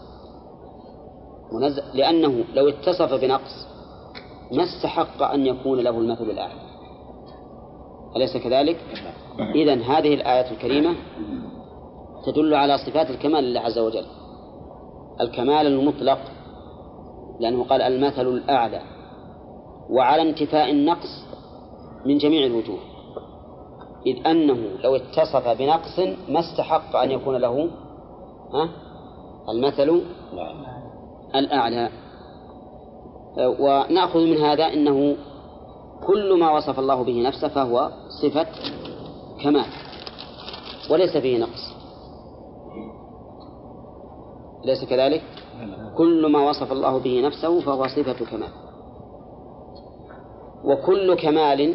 [1.53, 3.67] منزه لأنه لو اتصف بنقص
[4.53, 6.69] ما استحق أن يكون له المثل الأعلى
[8.17, 8.77] أليس كذلك؟
[9.55, 10.97] إذا هذه الآية الكريمة
[12.27, 14.05] تدل على صفات الكمال لله عز وجل.
[15.21, 16.19] الكمال المطلق
[17.41, 18.81] لأنه قال المثل الأعلى.
[19.91, 21.25] وعلى انتفاء النقص
[22.07, 22.79] من جميع الوجوه.
[24.07, 27.69] إذ أنه لو اتصف بنقص ما استحق أن يكون له
[28.53, 28.69] ها؟
[29.49, 30.03] المثل
[31.35, 31.91] الأعلى.
[33.39, 35.17] ونأخذ من هذا أنه
[36.07, 37.91] كل ما وصف الله به نفسه فهو
[38.23, 38.47] صفة
[39.43, 39.67] كمال
[40.91, 41.75] وليس فيه نقص.
[44.65, 45.23] ليس كذلك؟
[45.97, 48.51] كل ما وصف الله به نفسه فهو صفة كمال.
[50.65, 51.75] وكل كمال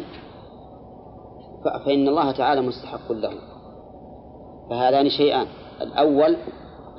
[1.64, 3.32] فإن الله تعالى مستحق له.
[4.70, 5.46] فهذان شيئان.
[5.80, 6.36] الأول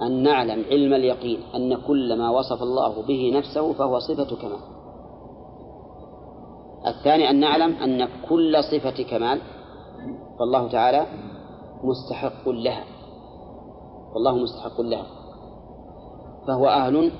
[0.01, 4.59] أن نعلم علم اليقين أن كل ما وصف الله به نفسه فهو صفة كمال.
[6.87, 9.41] الثاني أن نعلم أن كل صفة كمال
[10.39, 11.05] فالله تعالى
[11.83, 12.83] مستحق لها.
[14.13, 15.05] والله مستحق لها.
[16.47, 17.11] فهو أهل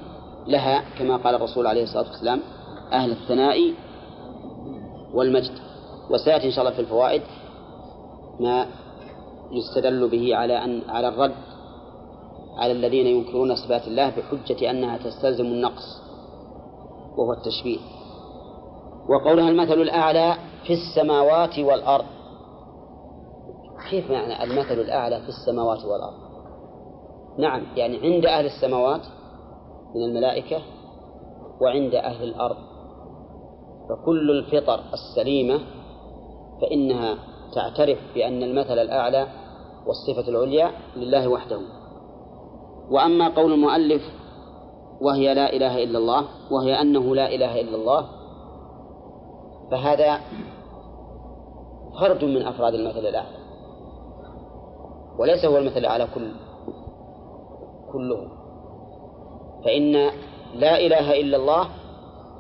[0.48, 2.42] لها كما قال الرسول عليه الصلاة والسلام
[2.92, 3.74] أهل الثناء
[5.14, 5.52] والمجد.
[6.12, 7.22] وسيأتي إن شاء الله في الفوائد
[8.40, 8.66] ما
[9.52, 11.36] يستدل به على أن على الرد
[12.58, 16.02] على الذين ينكرون صفات الله بحجة أنها تستلزم النقص
[17.18, 17.80] وهو التشبيه.
[19.10, 20.36] وقولها المثل الأعلى
[20.68, 22.06] في السماوات والأرض.
[23.90, 26.14] كيف معنى المثل الأعلى في السماوات والأرض؟
[27.38, 29.02] نعم يعني عند أهل السماوات
[29.96, 30.62] من الملائكة
[31.62, 32.58] وعند أهل الأرض.
[33.90, 35.60] فكل الفطر السليمة
[36.62, 37.18] فإنها
[37.56, 39.28] تعترف بأن المثل الأعلى
[39.86, 41.60] والصفة العليا لله وحده.
[42.92, 44.02] وأما قول المؤلف
[45.02, 48.08] وهي لا إله إلا الله وهي أنه لا إله إلا الله
[49.72, 50.20] فهذا
[52.00, 53.38] فرد من أفراد المثل الأعلى
[55.20, 56.32] وليس هو المثل الأعلى كل
[57.92, 58.28] كله.
[59.66, 59.92] فإن
[60.56, 61.68] لا إله إلا الله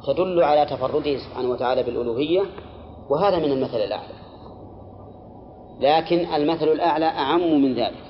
[0.07, 2.41] تدل على تفرده سبحانه وتعالى بالألوهية
[3.09, 4.15] وهذا من المثل الأعلى.
[5.79, 8.04] لكن المثل الأعلى أعم من ذلك.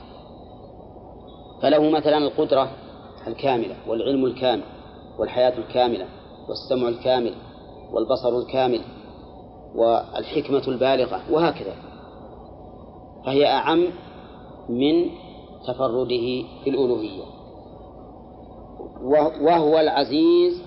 [1.65, 2.71] فله مثلا القدرة
[3.27, 4.63] الكاملة والعلم الكامل
[5.19, 6.05] والحياة الكاملة
[6.49, 7.33] والسمع الكامل
[7.91, 8.81] والبصر الكامل
[9.75, 11.75] والحكمة البالغة وهكذا.
[13.25, 13.87] فهي أعم
[14.69, 15.09] من
[15.67, 17.23] تفرده في الألوهية.
[19.41, 20.61] وهو العزيز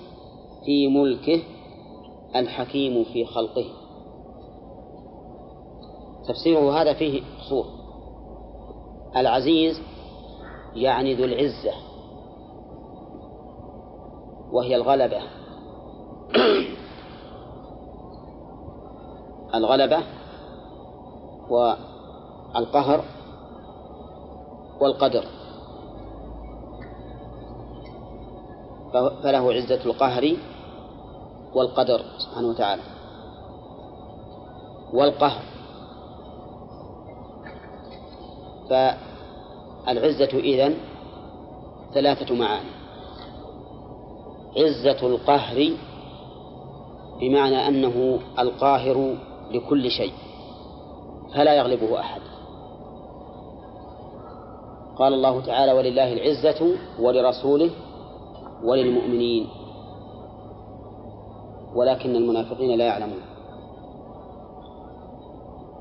[0.64, 1.42] في ملكه
[2.36, 3.66] الحكيم في خلقه.
[6.28, 7.66] تفسيره هذا فيه قصور
[9.16, 9.80] العزيز
[10.74, 11.72] يعني ذو العزة
[14.52, 15.22] وهي الغلبة.
[19.54, 20.02] الغلبة
[21.50, 23.04] والقهر
[24.80, 25.24] والقدر.
[28.92, 30.36] فله عزة القهر
[31.54, 32.82] والقدر سبحانه وتعالى.
[34.92, 35.42] والقهر.
[39.88, 40.74] فالعزة إذن
[41.94, 42.70] ثلاثة معاني.
[44.56, 45.70] عزة القهر
[47.20, 49.16] بمعنى أنه القاهر
[49.50, 50.12] لكل شيء
[51.34, 52.20] فلا يغلبه أحد.
[54.98, 57.70] قال الله تعالى ولله العزة ولرسوله
[58.64, 59.48] وللمؤمنين.
[61.74, 63.22] ولكن المنافقين لا يعلمون.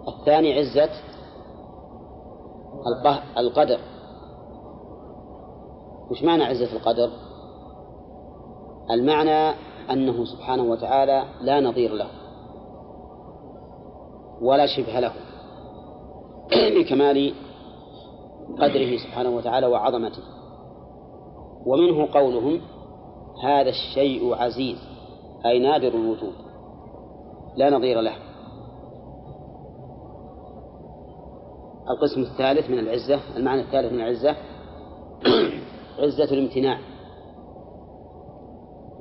[0.08, 0.90] الثاني عزة
[3.38, 3.80] القدر.
[6.12, 7.10] وش معنى عزة القدر؟
[8.92, 9.56] المعنى
[9.92, 12.08] أنه سبحانه وتعالى لا نظير له
[14.42, 15.14] ولا شبه له
[16.80, 17.34] لكمال
[18.60, 20.24] قدره سبحانه وتعالى وعظمته.
[21.66, 22.62] ومنه قولهم
[23.44, 24.78] هذا الشيء عزيز
[25.46, 26.34] أي نادر الوجود
[27.56, 28.14] لا نظير له.
[31.90, 34.36] القسم الثالث من العزة المعنى الثالث من العزة
[36.00, 36.80] عزة الامتناع.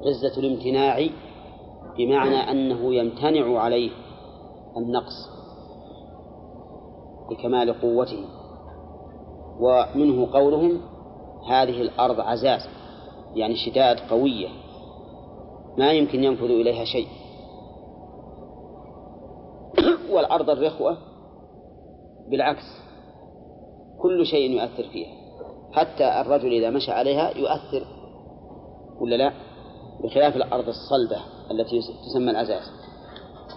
[0.06, 1.08] عزة الامتناع
[1.98, 3.90] بمعنى أنه يمتنع عليه
[4.76, 5.28] النقص
[7.30, 8.24] لكمال قوته.
[9.60, 10.80] ومنه قولهم
[11.48, 12.60] هذه الأرض عزاز
[13.34, 14.48] يعني شداد قوية
[15.78, 17.08] ما يمكن ينفذ إليها شيء.
[20.14, 20.98] والأرض الرخوة
[22.30, 22.64] بالعكس
[24.02, 25.25] كل شيء يؤثر فيها.
[25.72, 27.86] حتى الرجل إذا مشى عليها يؤثر
[29.00, 29.32] ولا لا؟
[30.04, 31.16] بخلاف الأرض الصلبة
[31.50, 32.62] التي تسمى العزاز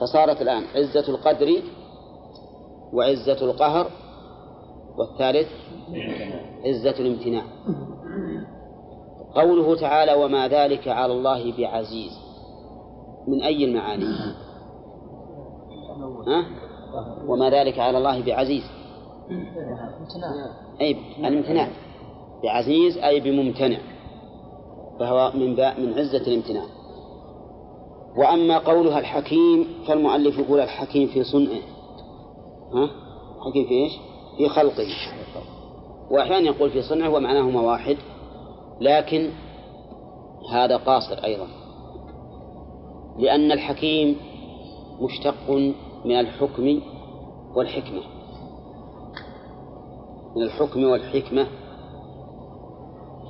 [0.01, 1.61] فصارت الآن عزة القدر
[2.93, 3.91] وعزة القهر
[4.97, 5.47] والثالث
[6.65, 7.43] عزة الامتناع.
[9.35, 12.11] قوله تعالى وما ذلك على الله بعزيز
[13.27, 14.05] من أي المعاني؟
[16.27, 16.45] ها؟
[17.27, 18.63] وما ذلك على الله بعزيز
[20.81, 21.69] أي الامتناع.
[22.43, 23.77] بعزيز أي بممتنع
[24.99, 26.65] فهو من من عزة الامتناع.
[28.17, 31.61] وأما قولها الحكيم فالمؤلف يقول الحكيم في صنعه.
[32.73, 32.89] ها؟
[33.45, 33.91] حكيم في إيش؟
[34.37, 34.87] في خلقه.
[36.11, 37.97] وأحيانا يقول في صنعه ومعناهما واحد
[38.81, 39.29] لكن
[40.51, 41.47] هذا قاصر أيضا.
[43.17, 44.15] لأن الحكيم
[45.01, 45.51] مشتق
[46.05, 46.81] من الحكم
[47.55, 48.01] والحكمة.
[50.35, 51.47] من الحكم والحكمة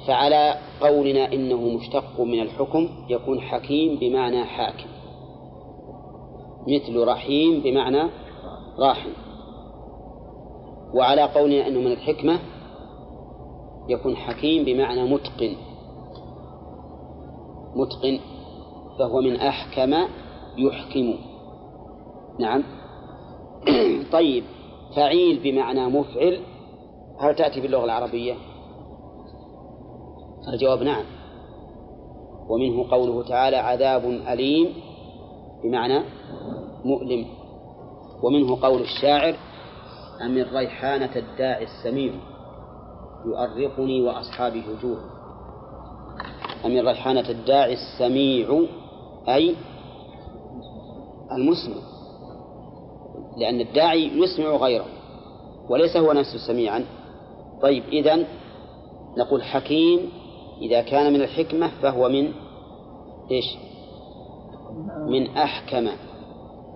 [0.09, 4.89] فعلى قولنا إنه مشتق من الحكم يكون حكيم بمعنى حاكم.
[6.67, 8.09] مثل رحيم بمعنى
[8.79, 9.09] راحم.
[10.93, 12.39] وعلى قولنا أنه من الحكمة
[13.89, 15.55] يكون حكيم بمعنى متقن.
[17.75, 18.19] متقن
[18.99, 19.93] فهو من أحكم
[20.57, 21.13] يحكم.
[22.39, 22.63] نعم.
[24.11, 24.43] طيب
[24.95, 26.39] فعيل بمعنى مفعل
[27.19, 28.48] هل تأتي باللغة العربية؟
[30.47, 31.03] الجواب نعم.
[32.49, 34.73] ومنه قوله تعالى عذاب أليم
[35.63, 36.03] بمعنى
[36.85, 37.25] مؤلم.
[38.23, 39.35] ومنه قول الشاعر
[40.25, 42.13] أمن ريحانة الداعي السميع
[43.25, 44.97] يؤرقني وأصحابي هجور
[46.65, 48.65] أمن ريحانة الداعي السميع
[49.29, 49.55] أي
[51.31, 51.75] المسمع.
[53.37, 54.85] لأن الداعي يسمع غيره
[55.69, 56.85] وليس هو نفسه سميعا.
[57.61, 58.25] طيب إذن
[59.17, 60.11] نقول حكيم
[60.61, 62.31] إذا كان من الحكمة فهو من
[63.31, 63.45] إيش؟
[65.07, 65.89] من أحكم.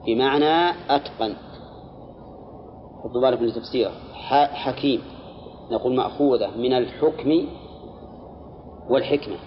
[0.05, 1.35] بمعنى أتقن.
[3.03, 3.91] حطوا بالكم لتفسيره
[4.53, 5.01] حكيم.
[5.71, 6.57] نقول مأخوذة.
[6.57, 7.47] من الحكم
[8.89, 9.37] والحكمة.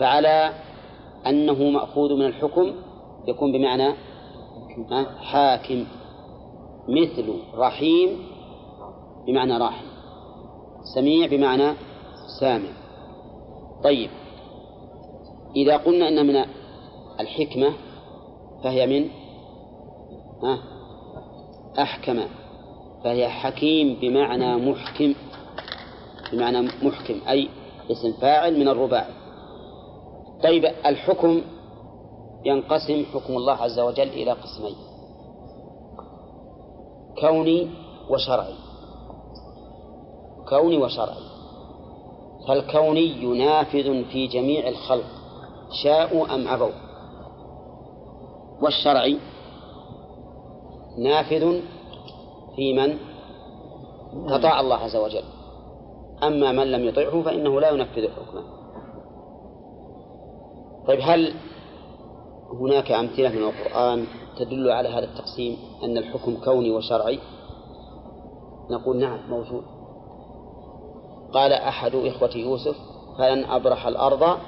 [0.00, 0.52] فعلى
[1.26, 2.72] أنه مأخوذ من الحكم
[3.28, 3.94] يكون بمعنى
[5.20, 5.84] حاكم.
[6.88, 8.18] مثل رحيم
[9.26, 9.86] بمعنى راحم.
[10.94, 11.74] سميع بمعنى
[12.40, 12.72] سامع.
[13.84, 14.10] طيب.
[15.56, 16.44] إذا قلنا أن من
[17.20, 17.72] الحكمة
[18.64, 19.10] فهي من؟
[21.78, 22.20] أحكم.
[23.04, 25.14] فهي حكيم بمعنى محكم.
[26.32, 27.48] بمعنى محكم أي
[27.90, 29.12] اسم فاعل من الرباعي.
[30.42, 31.42] طيب الحكم
[32.44, 34.74] ينقسم حكم الله عز وجل إلى قسمين.
[37.20, 37.70] كوني
[38.10, 38.54] وشرعي.
[40.48, 41.39] كوني وشرعي.
[42.48, 45.06] فالكوني نافذ في جميع الخلق
[45.82, 46.90] شاءوا أم أبوا
[48.62, 49.18] والشرعي
[50.98, 51.60] نافذ
[52.56, 52.98] في من؟
[54.28, 55.22] أطاع الله عز وجل.
[56.22, 58.42] أما من لم يطعه فإنه لا ينفذ حكمه.
[60.86, 61.34] طيب هل
[62.60, 64.06] هناك أمثلة من القرآن
[64.38, 67.18] تدل على هذا التقسيم أن الحكم كوني وشرعي؟
[68.70, 69.64] نقول نعم موجود.
[71.32, 72.76] قال أحد إخوة يوسف
[73.18, 74.38] فلن أبرح الأرض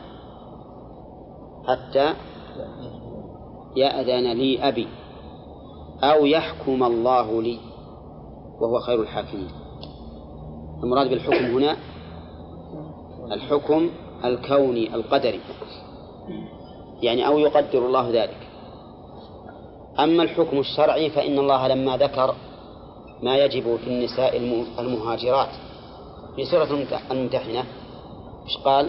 [1.68, 2.14] حتى
[3.76, 4.89] يأذن لي أبي
[6.03, 7.59] أو يحكم الله لي
[8.61, 9.51] وهو خير الحاكمين.
[10.83, 11.76] المراد بالحكم هنا
[13.33, 13.91] الحكم
[14.24, 15.41] الكوني القدري
[17.03, 18.49] يعني أو يقدر الله ذلك.
[19.99, 22.35] أما الحكم الشرعي فإن الله لما ذكر
[23.22, 24.37] ما يجب في النساء
[24.78, 25.72] المهاجرات.
[26.37, 26.68] في سورة
[27.11, 27.64] الممتحنة
[28.45, 28.89] إيش قال؟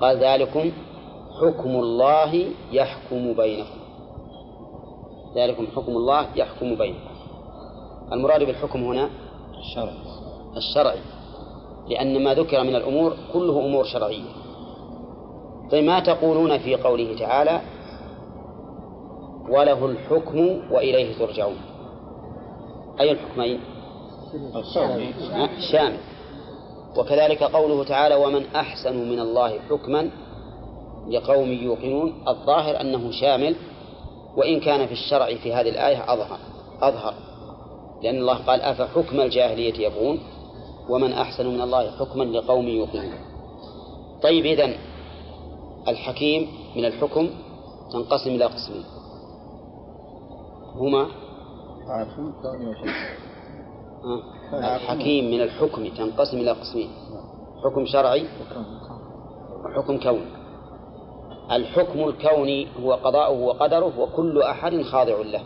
[0.00, 0.72] قال ذلكم
[1.40, 3.78] حكم الله يحكم بينكم.
[5.36, 7.12] ذلكم حكم الله يحكم بينكم.
[8.12, 9.10] المراد بالحكم هنا
[9.58, 9.98] الشرعي
[10.56, 10.98] الشرعي.
[11.88, 14.24] لأن ما ذكر من الأمور كله أمور شرعية.
[15.70, 17.60] طيب ما تقولون في قوله تعالى
[19.48, 20.38] وله الحكم
[20.70, 21.56] وإليه ترجعون؟
[23.00, 23.60] أي الحكمين؟
[25.72, 25.98] شامل
[26.96, 30.10] وكذلك قوله تعالى ومن أحسن من الله حكما
[31.08, 33.56] لقوم يوقنون الظاهر أنه شامل
[34.36, 36.38] وإن كان في الشرع في هذه الآية أظهر
[36.82, 37.14] أظهر.
[38.02, 40.18] لأن الله قال أفحكم الجاهلية يبغون
[40.88, 43.14] ومن أحسن من الله حكما لقوم يوقنون.
[44.22, 44.74] طيب إذن
[45.88, 47.30] الحكيم من الحكم
[47.92, 48.84] تنقسم إلى قسمين.
[50.74, 51.06] هما؟
[54.54, 56.90] الحكيم من الحكم تنقسم إلى قسمين.
[57.64, 58.26] حكم شرعي
[59.64, 60.42] وحكم كوني.
[61.52, 65.42] الحكم الكوني هو قضاؤه وقدره وكل أحد خاضع له.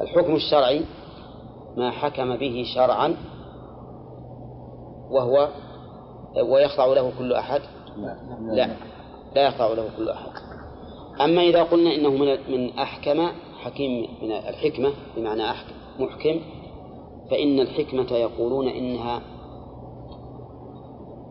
[0.00, 0.84] الحكم الشرعي
[1.76, 3.16] ما حكم به شرعا
[5.10, 5.48] وهو
[6.48, 7.60] ويخضع له كل أحد؟
[8.40, 8.70] لا
[9.34, 10.30] لا يخضع له كل أحد.
[11.20, 13.28] أما إذا قلنا إنه من من أحكم
[13.62, 16.40] حكيم من الحكمة بمعنى أحكم محكم
[17.30, 19.22] فإن الحكمة يقولون إنها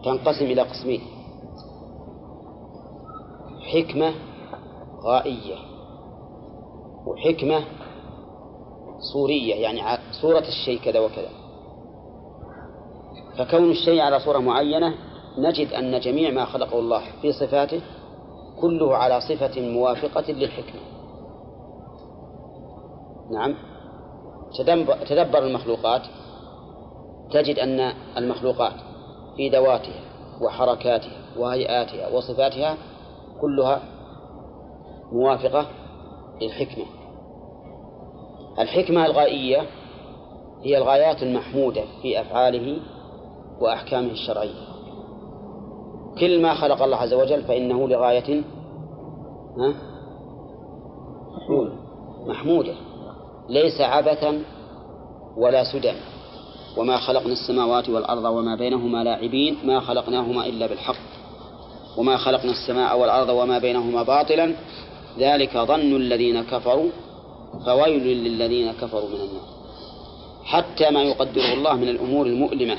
[0.04, 1.02] تنقسم إلى قسمين.
[3.74, 4.14] حكمة
[5.06, 5.56] غائية
[7.08, 7.64] وحكمة
[9.14, 9.82] صورية يعني
[10.22, 11.30] صورة الشيء كذا وكذا.
[13.38, 14.96] فكون الشيء على صورة معينة
[15.38, 17.82] نجد أن جميع ما خلقه الله في صفاته
[18.62, 20.82] كله على صفة موافقة للحكمة.
[23.32, 23.75] نعم.
[25.10, 26.02] تدبر المخلوقات
[27.32, 27.80] تجد أن
[28.18, 28.74] المخلوقات
[29.38, 30.02] في ذواتها
[30.42, 32.78] وحركاتها وهيئاتها وصفاتها
[33.42, 33.82] كلها
[35.12, 35.66] موافقة
[36.42, 36.86] للحكمة.
[38.60, 39.62] الحكمة الغائية
[40.64, 42.78] هي الغايات المحمودة في أفعاله
[43.60, 44.66] وأحكامه الشرعية.
[46.20, 48.44] كل ما خلق الله عز وجل فإنه لغاية
[52.28, 52.74] محمودة.
[53.50, 54.44] ليس عبثا
[55.38, 55.94] ولا سدى
[56.78, 60.96] وما خلقنا السماوات والأرض وما بينهما لاعبين ما خلقناهما إلا بالحق.
[61.98, 64.56] وما خلقنا السماء والأرض وما بينهما باطلا.
[65.20, 66.90] ذلك ظن الذين كفروا
[67.66, 69.48] فويل للذين كفروا من النار.
[70.44, 72.78] حتى ما يقدره الله من الأمور المؤلمة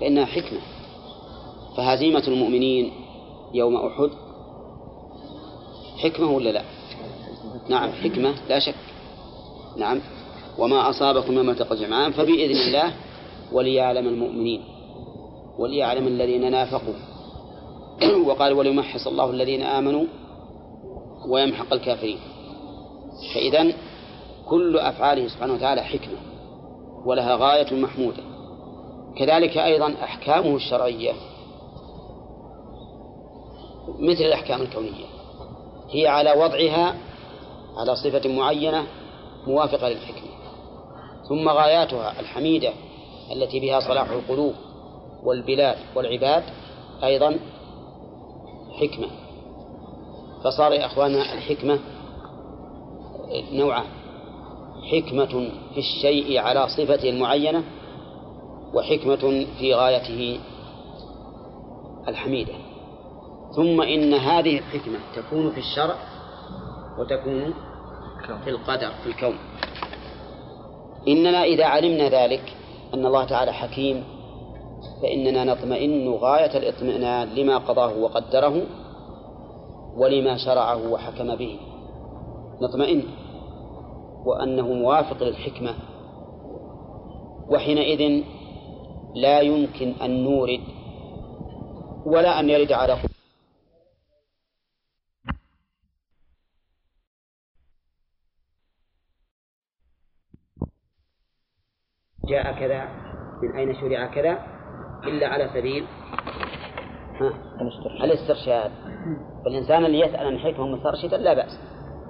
[0.00, 0.60] فإنها حكمة.
[1.76, 2.92] فهزيمة المؤمنين
[3.54, 4.10] يوم أحد
[5.98, 6.62] حكمة ولا لا؟
[7.68, 8.93] نعم حكمة لا شك.
[9.76, 10.00] نعم.
[10.58, 12.92] وما أصابكم يوم التقى الجمعان فبإذن الله
[13.52, 14.62] وليعلم المؤمنين
[15.58, 16.94] وليعلم الذين نافقوا.
[18.26, 20.04] وقال وليمحص الله الذين آمنوا
[21.28, 22.18] ويمحق الكافرين.
[23.34, 23.72] فإذا
[24.48, 26.18] كل أفعاله سبحانه وتعالى حكمة
[27.04, 28.22] ولها غاية محمودة.
[29.16, 31.12] كذلك أيضا أحكامه الشرعية
[33.98, 35.04] مثل الأحكام الكونية
[35.90, 36.94] هي على وضعها
[37.76, 38.86] على صفة معينة
[39.46, 40.28] موافقة للحكمة
[41.28, 42.72] ثم غاياتها الحميدة
[43.32, 44.54] التي بها صلاح القلوب
[45.22, 46.42] والبلاد والعباد
[47.04, 47.38] أيضا
[48.80, 49.08] حكمة.
[50.44, 51.78] فصار يا أخوانا الحكمة
[53.52, 53.86] نوعان
[54.92, 57.64] حكمة في الشيء على صفته المعينة
[58.74, 60.40] وحكمة في غايته
[62.08, 62.54] الحميدة.
[63.56, 65.94] ثم إن هذه الحكمة تكون في الشرع
[66.98, 67.54] وتكون
[68.44, 69.38] في القدر في الكون.
[71.08, 72.56] إننا إذا علمنا ذلك
[72.94, 74.04] أن الله تعالى حكيم
[75.02, 78.62] فإننا نطمئن غاية الاطمئنان لما قضاه وقدره
[79.96, 81.58] ولما شرعه وحكم به.
[82.62, 83.02] نطمئن
[84.24, 85.74] وأنه موافق للحكمة.
[87.50, 88.22] وحينئذ
[89.14, 90.60] لا يمكن أن نورد
[92.06, 92.96] ولا أن يرد على
[102.28, 102.88] جاء كذا
[103.42, 104.38] من أين شرع كذا؟
[105.04, 105.84] إلا على سبيل
[108.04, 108.70] الاسترشاد.
[109.44, 111.60] فالإنسان اللي يسأل عن الحكمة مسترشدا لا بأس.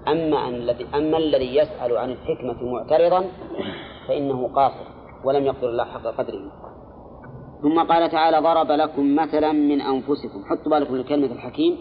[0.09, 3.25] أما أن الذي أما الذي يسأل عن الحكمة معترضا
[4.09, 4.87] فإنه قاصر
[5.25, 6.53] ولم يقدر الله حق قدره.
[7.63, 10.45] ثم قال تعالى ضرب لكم مثلا من أنفسكم.
[10.45, 11.79] حطوا بالكم لكلمة الحكيم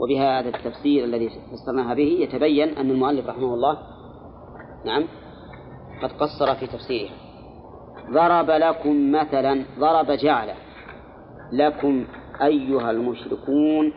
[0.00, 2.18] وبهذا التفسير الذي فسرناها به.
[2.20, 3.78] يتبين أن المؤلف رحمه الله
[4.84, 5.04] نعم
[6.02, 7.27] قد قصر في تفسيرها.
[8.12, 10.48] ضرب لكم مثلا ضرب جعل
[11.52, 12.06] لكم
[12.42, 13.92] أيها المشركون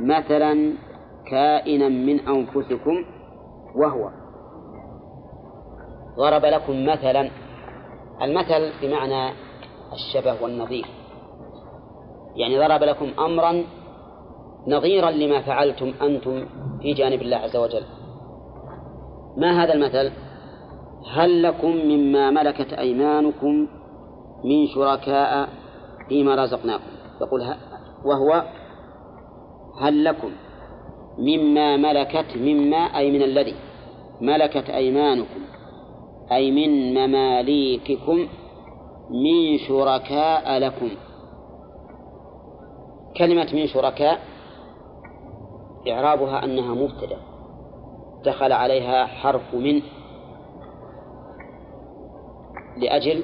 [0.00, 0.72] مثلا
[1.30, 3.04] كائنا من أنفسكم
[3.76, 4.10] وهو.
[6.16, 7.30] ضرب لكم مثلا
[8.22, 9.32] المثل بمعنى
[9.92, 10.86] الشبه والنظير.
[12.36, 13.64] يعني ضرب لكم أمرا
[14.66, 16.46] نظيرا لما فعلتم أنتم
[16.82, 17.84] في جانب الله عز وجل.
[19.36, 20.23] ما هذا المثل؟
[21.12, 23.68] هل لكم مما ملكت أيمانكم
[24.44, 25.48] من شركاء
[26.08, 26.84] فيما رزقناكم؟
[27.20, 27.42] يقول
[28.04, 28.44] وهو
[29.80, 30.30] هل لكم
[31.18, 33.54] مما ملكت مما أي من الذي
[34.20, 35.40] ملكت أيمانكم
[36.32, 38.28] أي من مماليككم
[39.10, 40.90] من شركاء لكم؟
[43.16, 44.18] كلمة من شركاء
[45.88, 47.16] إعرابها أنها مبتدأ
[48.24, 49.82] دخل عليها حرف من
[52.76, 53.22] لأجل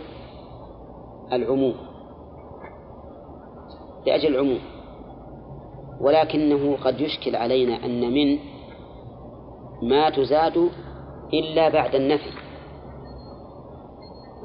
[1.32, 1.74] العموم
[4.06, 4.60] لأجل العموم
[6.00, 8.38] ولكنه قد يشكل علينا أن من
[9.82, 10.70] ما تزاد
[11.32, 12.30] إلا بعد النفي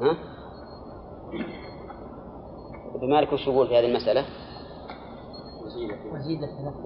[0.00, 0.16] ها؟
[3.00, 4.24] بمالك وش يقول في هذه المسألة؟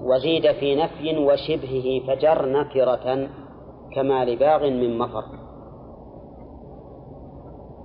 [0.03, 3.29] وزيد في نفي وشبهه فجر نكرة
[3.95, 5.23] كما لباغ من مطر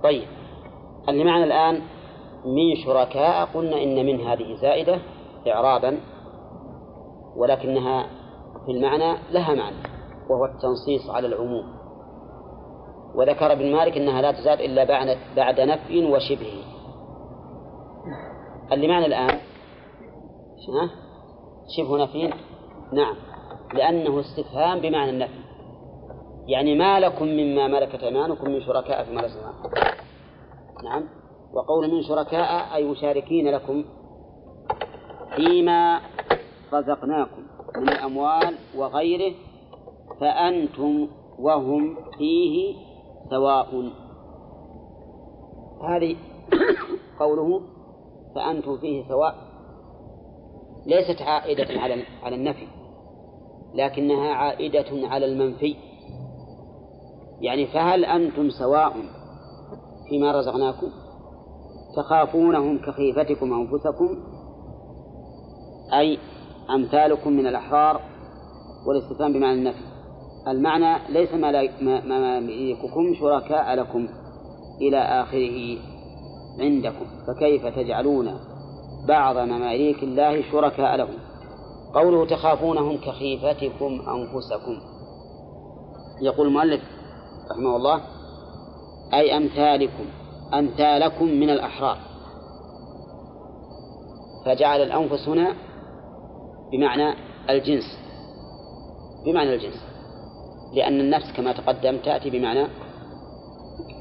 [0.03, 0.27] طيب.
[1.09, 1.81] اللي معنا الآن
[2.45, 4.99] من شركاء قلنا إن من هذه زائدة
[5.47, 5.99] إعرابا
[7.35, 8.07] ولكنها
[8.65, 9.75] في المعنى لها معنى
[10.29, 11.77] وهو التنصيص على العموم.
[13.15, 16.63] وذكر ابن مالك أنها لا تزاد إلا بعد بعد نفي وشبهه
[18.71, 19.39] اللي معنا الآن
[21.77, 22.33] شبه نفي
[22.93, 23.15] نعم.
[23.73, 25.46] لأنه استفهام بمعنى النفي
[26.47, 29.69] يعني ما لكم مما ملكت أيمانكم من شركاء فيما رزقناكم
[30.83, 31.03] نعم.
[31.53, 33.83] وقول من شركاء أي مشاركين لكم
[35.35, 36.01] فيما
[36.73, 37.43] رزقناكم
[37.75, 39.33] من الأموال وغيره
[40.19, 41.07] فأنتم
[41.39, 42.75] وهم فيه
[43.29, 43.91] سواء.
[45.89, 46.15] هذه
[47.19, 47.61] قوله
[48.35, 49.35] فأنتم فيه سواء
[50.85, 52.67] ليست عائدة على على النفي
[53.73, 55.86] لكنها عائدة على المنفي.
[57.41, 58.93] يعني فهل أنتم سواء
[60.09, 60.87] فيما رزقناكم
[61.97, 64.17] تخافونهم كخيفتكم أنفسكم؟
[65.93, 66.17] أي
[66.69, 68.01] أمثالكم من الأحرار
[68.87, 69.83] والاستفهام بمعنى النفي.
[70.47, 71.33] المعنى ليس
[71.81, 74.07] مماليككم شركاء لكم
[74.81, 75.77] إلى آخره
[76.59, 78.39] عندكم فكيف تجعلون
[79.07, 81.17] بعض مماليك الله شركاء لهم؟
[81.93, 84.77] قوله تخافونهم كخيفتكم أنفسكم.
[86.21, 86.81] يقول المؤلف
[87.51, 88.01] رحمه الله
[89.13, 90.05] أي أمثالكم
[90.53, 91.97] أمثالكم من الأحرار.
[94.45, 95.53] فجعل الأنفس هنا
[96.71, 97.13] بمعنى
[97.49, 97.99] الجنس
[99.25, 99.85] بمعنى الجنس
[100.73, 102.67] لأن النفس كما تقدم تأتي بمعنى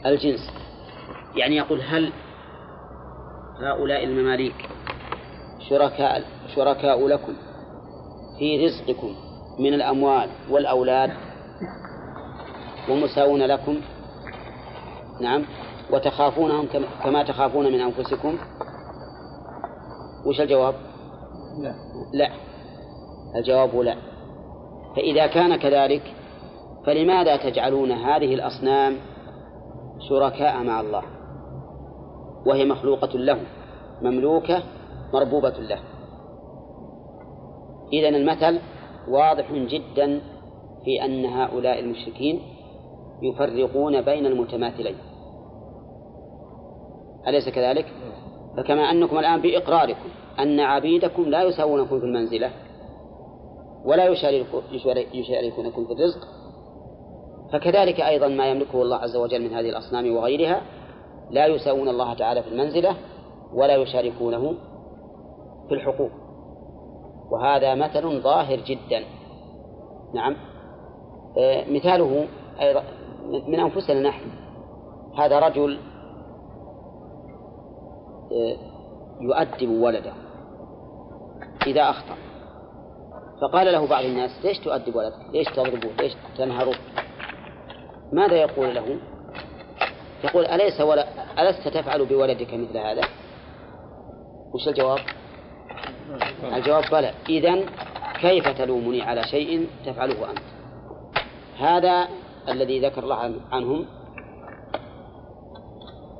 [0.06, 0.50] الجنس.
[1.36, 2.12] يعني يقول هل
[3.60, 4.68] هؤلاء المماليك
[5.68, 6.24] شركاء
[6.54, 7.32] شركاء لكم
[8.38, 9.14] في رزقكم
[9.58, 11.10] من الأموال والأولاد؟
[12.90, 13.80] ومساوون لكم.
[15.20, 15.44] نعم.
[15.92, 16.68] وتخافونهم
[17.04, 18.38] كما تخافون من أنفسكم.
[20.26, 20.74] وش الجواب؟
[21.62, 21.74] لا.
[22.12, 22.30] لا.
[23.36, 23.96] الجواب لا.
[24.96, 26.02] فإذا كان كذلك
[26.86, 28.96] فلماذا تجعلون هذه الأصنام
[30.08, 31.02] شركاء مع الله؟
[32.46, 33.40] وهي مخلوقة له
[34.02, 34.62] مملوكة
[35.14, 35.78] مربوبة له.
[37.92, 38.60] إذن المثل
[39.08, 40.20] واضح جدا
[40.84, 42.55] في أن هؤلاء المشركين
[43.22, 44.96] يفرقون بين المتماثلين.
[47.28, 47.86] أليس كذلك؟
[48.56, 50.08] فكما أنكم الآن بإقراركم
[50.38, 52.50] أن عبيدكم لا يساوونكم في المنزلة
[53.84, 54.06] ولا
[55.12, 56.28] يشاركونكم في الرزق
[57.52, 60.62] فكذلك أيضا ما يملكه الله عز وجل من هذه الأصنام وغيرها
[61.30, 62.96] لا يساوون الله تعالى في المنزلة
[63.54, 64.54] ولا يشاركونه
[65.68, 66.10] في الحقوق.
[67.30, 69.04] وهذا مثل ظاهر جدا.
[70.14, 70.36] نعم.
[71.38, 72.26] آه، مثاله
[72.60, 72.82] أيضا
[73.48, 74.30] من أنفسنا نحن
[75.18, 75.78] هذا رجل
[78.32, 78.56] آه،
[79.20, 80.12] يؤدب ولده
[81.66, 82.16] إذا أخطأ
[83.42, 86.74] فقال له بعض الناس ليش تؤدب ولدك؟ ليش تضربه؟ ليش تنهره؟
[88.12, 88.98] ماذا يقول له؟
[90.24, 91.06] يقول أليس ولا
[91.38, 93.02] ألست تفعل بولدك مثل هذا؟
[94.54, 94.98] وش الجواب؟
[96.42, 97.64] الجواب بلى إذا
[98.20, 100.38] كيف تلومني على شيء تفعله أنت؟
[101.58, 102.08] هذا
[102.48, 103.84] الذي ذكر الله عنهم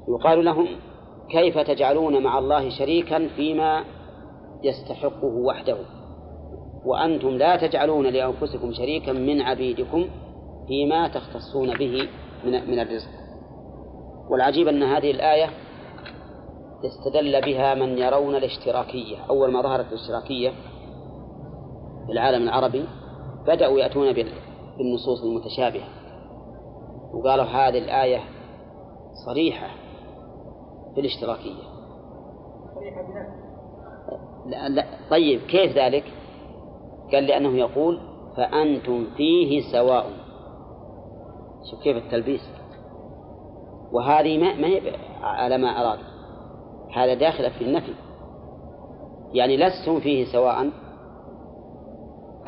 [0.09, 0.67] يقال لهم
[1.31, 3.85] كيف تجعلون مع الله شريكا فيما
[4.63, 5.77] يستحقه وحده؟
[6.85, 10.09] وأنتم لا تجعلون لأنفسكم شريكا من عبيدكم
[10.69, 12.09] فيما تختصون به
[12.45, 13.09] من من الرزق.
[14.31, 15.51] والعجيب أن هذه الآية
[16.85, 19.17] استدل بها من يرون الاشتراكية.
[19.31, 20.51] أول ما ظهرت الاشتراكية
[22.07, 22.85] في العالم العربي
[23.47, 25.89] بدأوا يأتون بالنصوص المتشابهة.
[27.17, 28.21] وقالوا هذه الآية
[29.27, 29.69] صريحة
[30.95, 31.63] في الاشتراكية.
[32.75, 33.03] صريحة
[34.47, 36.05] لا لا طيب كيف ذلك؟
[37.13, 38.01] قال لأنه يقول
[38.37, 40.07] فأنتم فيه سواء.
[41.71, 42.51] شوف كيف التلبيس.
[43.93, 44.81] وهذه ما, ما هي
[45.23, 45.99] على ما أراد.
[46.95, 47.95] هذا داخل في النفي.
[49.33, 50.71] يعني لستم فيه سواء.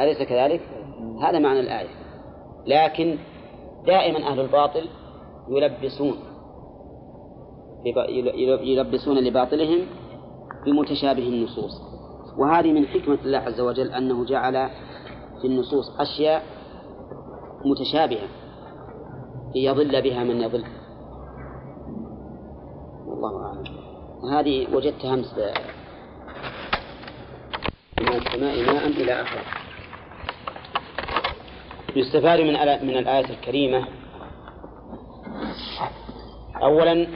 [0.01, 0.61] أليس كذلك؟
[1.23, 1.89] هذا معنى الآية.
[2.67, 3.19] لكن
[3.87, 4.89] دائما أهل الباطل
[5.49, 6.15] يلبسون
[8.63, 9.79] يلبسون لباطلهم
[10.67, 11.73] بمتشابه النصوص.
[12.39, 14.71] وهذه من حكمة الله عز وجل أنه جعل
[15.41, 16.43] في النصوص أشياء
[17.65, 18.29] متشابهة
[19.55, 20.65] ليضل بها من يضل.
[23.07, 23.65] والله أعلم.
[24.33, 25.35] هذه وجدتها أمس.
[28.39, 29.68] السماء ماء إلى آخره
[31.97, 32.53] يستفاد من
[32.87, 33.89] من الآية الكريمة.
[36.63, 37.07] أولا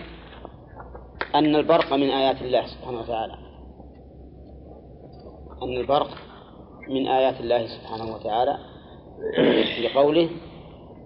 [1.35, 3.35] أن البرق من آيات الله سبحانه وتعالى.
[5.63, 6.09] أن البرق
[6.89, 8.59] من آيات الله سبحانه وتعالى.
[9.83, 10.29] لقوله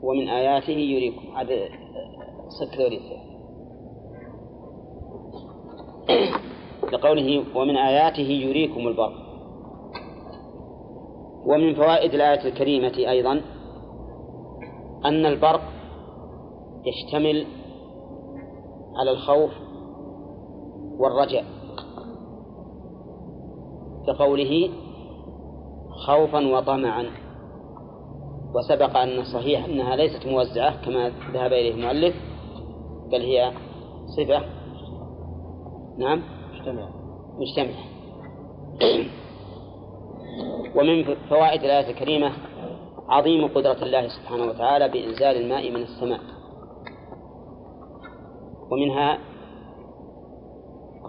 [0.02, 1.36] ومن آياته يريكم.
[1.36, 1.68] هذا
[2.48, 3.26] سكروريته
[6.92, 9.26] لقوله ومن آياته يريكم البرق.
[11.46, 13.40] ومن فوائد الآية الكريمة أيضا
[15.06, 15.62] أن البرق
[16.86, 17.46] يشتمل
[18.96, 19.50] على الخوف
[20.98, 21.44] والرجاء
[24.06, 24.70] كقوله
[26.06, 27.06] خوفا وطمعا.
[28.54, 32.14] وسبق أن صحيح أنها ليست موزعة كما ذهب إليه المؤلف
[33.12, 33.52] بل هي
[34.16, 34.42] صفة.
[35.98, 36.90] نعم؟ مجتمعة.
[37.38, 37.84] مجتمعة.
[40.76, 42.32] ومن فوائد الآية الكريمة
[43.08, 46.20] عظيم قدرة الله سبحانه وتعالى بإنزال الماء من السماء.
[48.70, 49.18] ومنها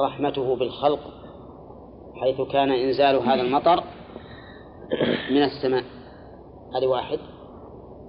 [0.01, 0.99] رحمته بالخلق
[2.21, 3.83] حيث كان إنزال هذا المطر
[5.31, 5.83] من السماء.
[6.75, 7.19] هذه واحد.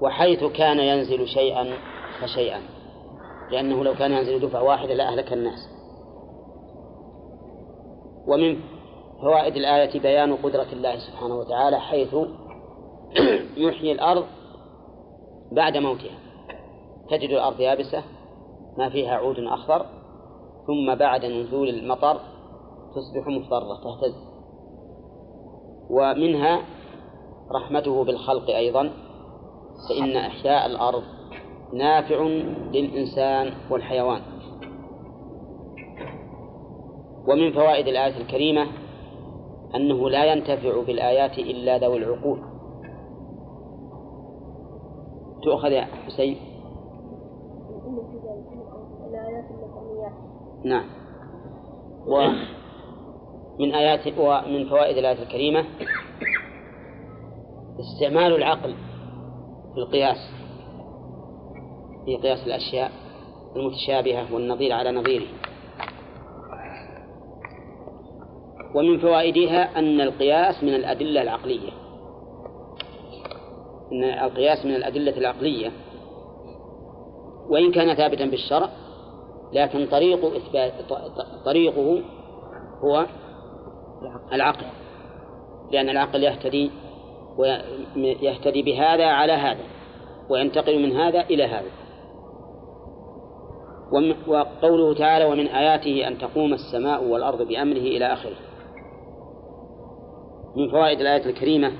[0.02, 1.66] وحيث كان ينزل شيئا
[2.22, 2.60] فشيئا
[3.50, 5.68] لأنه لو كان ينزل دفعة واحدة لأهلك الناس.
[8.26, 8.60] ومن
[9.22, 12.14] فوائد الآية بيان قدرة الله سبحانه وتعالى حيث
[13.56, 14.24] يحيي الأرض
[15.52, 16.18] بعد موتها.
[17.10, 18.02] تجد الأرض يابسة
[18.78, 19.86] ما فيها عود أخضر
[20.66, 22.20] ثم بعد نزول المطر
[22.94, 24.14] تصبح مضطرة تهتز.
[25.90, 26.62] ومنها
[27.52, 28.90] رحمته بالخلق أيضا
[29.88, 31.02] فإن إحياء الأرض
[31.72, 32.22] نافع
[32.72, 34.20] للإنسان والحيوان.
[37.28, 38.66] ومن فوائد الآية الكريمة
[39.74, 42.47] أنه لا ينتفع بالآيات إلا ذوي العقول.
[45.48, 46.36] تؤخذ يا حسين؟
[50.64, 50.84] نعم.
[52.06, 55.64] ومن آيات ومن فوائد الآية الكريمة
[57.80, 58.74] استعمال العقل
[59.74, 60.16] في القياس
[62.04, 62.90] في قياس الأشياء
[63.56, 65.26] المتشابهة والنظير على نظيره.
[68.74, 71.87] ومن فوائدها أن القياس من الأدلة العقلية.
[73.92, 75.72] أن القياس من الأدلة العقلية.
[77.48, 78.68] وإن كان ثابتا بالشرع
[79.52, 80.72] لكن طريق إثبات
[81.44, 82.02] طريقه
[82.84, 83.06] هو
[84.32, 84.66] العقل.
[85.72, 86.70] لأن العقل يهتدي
[87.38, 89.64] ويهتدي بهذا على هذا
[90.30, 91.70] وينتقل من هذا إلى هذا.
[94.26, 98.36] وقوله تعالى ومن آياته أن تقوم السماء والأرض بأمره إلى آخره.
[100.56, 101.72] من فوائد الآية الكريمة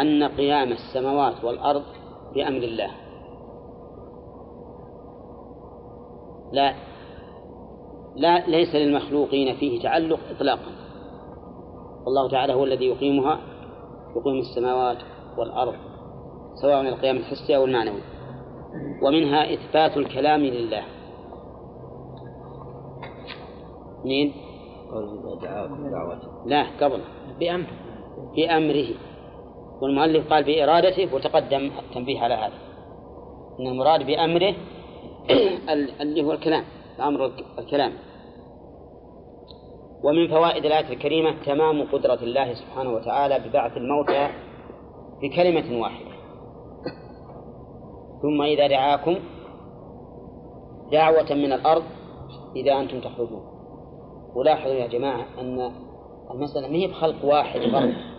[0.00, 1.82] أن قيام السماوات والأرض
[2.34, 2.90] بأمر الله.
[6.52, 6.74] لا
[8.16, 10.72] لا ليس للمخلوقين فيه تعلق إطلاقا.
[12.06, 13.40] الله تعالى هو الذي يقيمها
[14.16, 14.98] يقيم السماوات
[15.38, 15.74] والأرض
[16.62, 18.02] سواء القيام الحسي أو المعنوي.
[19.02, 20.82] ومنها إثبات الكلام لله.
[24.04, 24.32] منين؟
[26.46, 27.00] لا قبل.
[27.40, 27.66] بأمره.
[28.36, 29.11] بأمره.
[29.82, 32.58] والمؤلف قال بإرادته وتقدم التنبيه على هذا.
[33.60, 34.54] أن المراد بأمره
[36.02, 36.64] اللي هو الكلام
[37.00, 37.92] أمر الكلام.
[40.04, 44.28] ومن فوائد الآية الكريمة تمام قدرة الله سبحانه وتعالى ببعث الموتى
[45.22, 46.12] بكلمة واحدة.
[48.22, 49.16] ثم إذا دعاكم
[50.92, 51.84] دعوة من الأرض
[52.56, 53.42] إذا أنتم تخرجون.
[54.34, 55.72] ولاحظوا يا جماعة أن
[56.30, 58.11] المسألة ما هي بخلق واحد فرد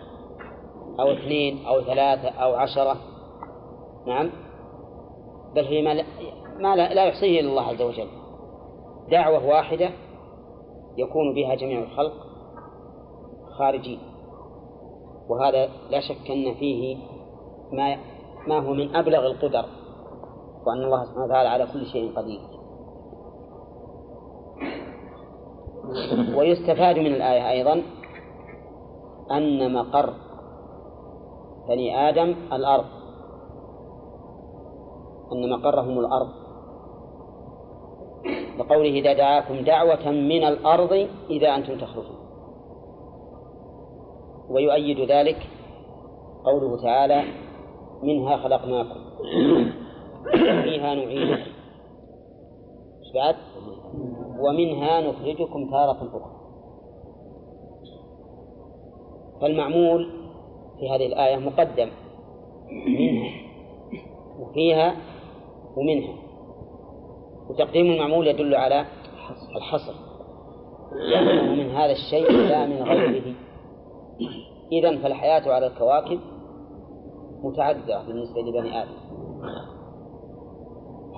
[1.00, 2.96] أو اثنين أو ثلاثة أو عشرة.
[4.06, 4.30] نعم.
[5.54, 6.04] بل هي ما لا,
[6.58, 8.08] ما لا, يحصيه إلا الله عز وجل.
[9.10, 9.90] دعوة واحدة
[10.96, 12.12] يكون بها جميع الخلق
[13.58, 13.98] خارجين.
[15.28, 16.96] وهذا لا شك أن فيه
[17.72, 17.96] ما
[18.46, 19.64] ما هو من أبلغ القدر.
[20.66, 22.40] وأن الله سبحانه وتعالى على كل شيء قدير.
[26.36, 27.82] ويستفاد من الآية أيضا
[29.30, 30.23] أن مقر
[31.68, 32.84] بني آدم الأرض.
[35.32, 36.28] أن مقرهم الأرض.
[38.58, 42.16] لقوله إذا دعاكم دعوة من الأرض إذا أنتم تخرجون.
[44.50, 45.48] ويؤيد ذلك
[46.44, 47.22] قوله تعالى
[48.02, 49.00] منها خلقناكم.
[50.26, 51.50] وفيها نعيدكم
[53.14, 53.36] بعد؟
[54.38, 56.30] ومنها نخرجكم تارة أخرى.
[59.40, 60.23] فالمعمول
[60.80, 61.88] في هذه الآية مقدم.
[62.86, 63.30] منها.
[64.40, 64.96] وفيها
[65.76, 66.14] ومنها.
[67.50, 68.84] وتقديم المعمول يدل على
[69.56, 69.94] الحصر.
[71.56, 73.34] من هذا الشيء لا من غيره.
[74.72, 76.20] إذا فالحياة على الكواكب
[77.42, 78.94] متعددة بالنسبة لبني آدم.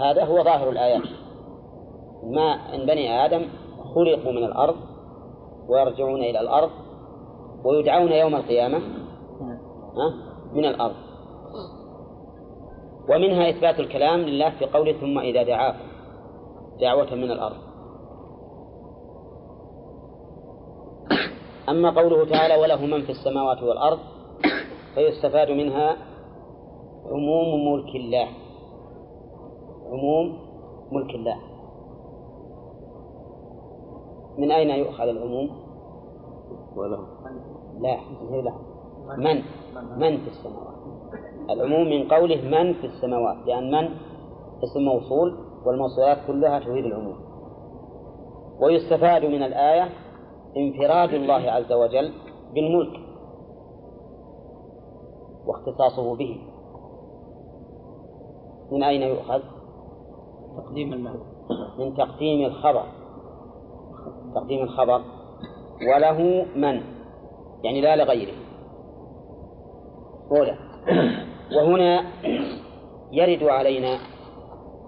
[0.01, 1.03] هذا هو ظاهر الآيات.
[2.23, 3.43] ما أن بني آدم
[3.95, 4.77] خلقوا من الأرض
[5.69, 6.71] ويرجعون إلى الأرض
[7.65, 8.81] ويدعون يوم القيامة
[10.53, 10.95] من الأرض.
[13.09, 15.87] ومنها إثبات الكلام لله في قوله ثم إذا دعاكم
[16.81, 17.57] دعوة من الأرض.
[21.69, 23.99] أما قوله تعالى وله من في السماوات والأرض
[24.95, 25.97] فيستفاد منها
[27.07, 28.29] عموم ملك الله.
[29.87, 30.39] عموم
[30.93, 31.37] ملك الله.
[34.39, 35.51] من أين يؤخذ العموم؟
[36.77, 37.07] وله.
[37.81, 37.97] لا
[38.43, 38.76] لا
[39.19, 39.43] من؟
[39.97, 40.77] من في السماوات.
[41.51, 43.89] العموم من قوله من في السماوات لأن من؟
[44.65, 47.17] اسم موصول والموصولات كلها تفيد العموم.
[48.61, 49.89] ويستفاد من الآية
[50.57, 52.13] انفراد الله عز وجل
[52.55, 53.01] بالملك
[55.47, 56.41] واختصاصه به.
[58.73, 59.41] من أين يؤخذ؟
[60.57, 61.19] تقديم المعنى
[61.79, 62.83] من تقديم الخبر.
[64.35, 65.01] تقديم الخبر.
[65.95, 66.81] وله من؟
[67.63, 68.46] يعني لا لغيره.
[70.31, 70.59] أولى
[71.57, 72.05] وهنا
[73.12, 73.99] يرد علينا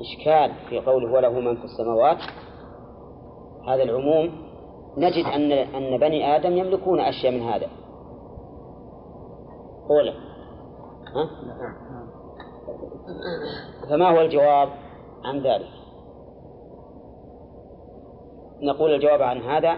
[0.01, 2.19] إشكال في قوله وله من في السماوات.
[3.69, 4.31] هذا العموم
[4.97, 7.69] نجد أن أن بني آدم يملكون أشياء من هذا.
[9.91, 10.13] أولى
[11.15, 11.31] ها؟
[13.91, 14.69] فما هو الجواب
[15.25, 15.69] عن ذلك؟
[18.63, 19.77] نقول الجواب عن هذا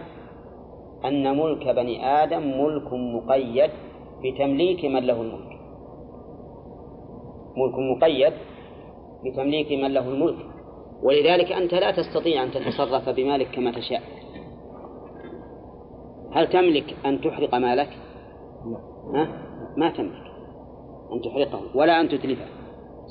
[1.04, 3.70] أن ملك بني آدم ملك مقيد
[4.24, 5.60] بتمليك من له الملك.
[7.56, 8.32] ملك مقيد
[9.24, 10.46] بتمليك من له الملك.
[11.02, 14.02] ولذلك أنت لا تستطيع أن تتصرف بمالك كما تشاء.
[16.32, 17.88] هل تملك أن تحرق مالك؟
[19.14, 19.28] ها؟
[19.76, 20.30] ما تملك
[21.12, 22.46] أن تحرقه ولا أن تتلفه.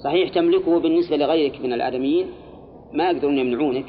[0.04, 2.28] صحيح تملكه بالنسبة لغيرك من الآدميين
[2.94, 3.86] ما يقدرون يمنعونك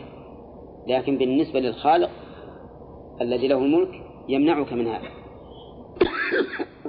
[0.86, 2.10] لكن بالنسبة للخالق
[3.20, 5.08] الذي له الملك يمنعك من هذا.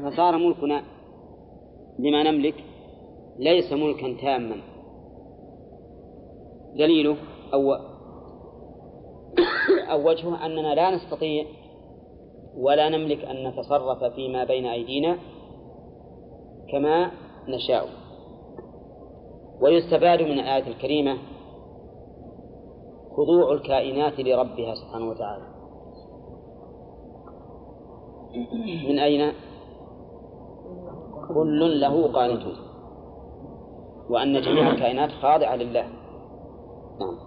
[0.09, 0.83] فصار ملكنا
[1.99, 2.63] لما نملك
[3.39, 4.55] ليس ملكا تاما.
[6.75, 7.17] دليله
[7.53, 7.73] أو
[9.91, 11.45] أو وجهه أننا لا نستطيع
[12.57, 15.17] ولا نملك أن نتصرف فيما بين أيدينا
[16.71, 17.11] كما
[17.47, 17.87] نشاء.
[19.61, 21.17] ويستفاد من الآية الكريمة
[23.17, 25.45] خضوع الكائنات لربها سبحانه وتعالى.
[28.89, 29.33] من أين؟
[31.33, 32.55] كل له قانتون
[34.09, 35.85] وأن جميع الكائنات خاضعة لله.
[36.99, 37.17] نعم.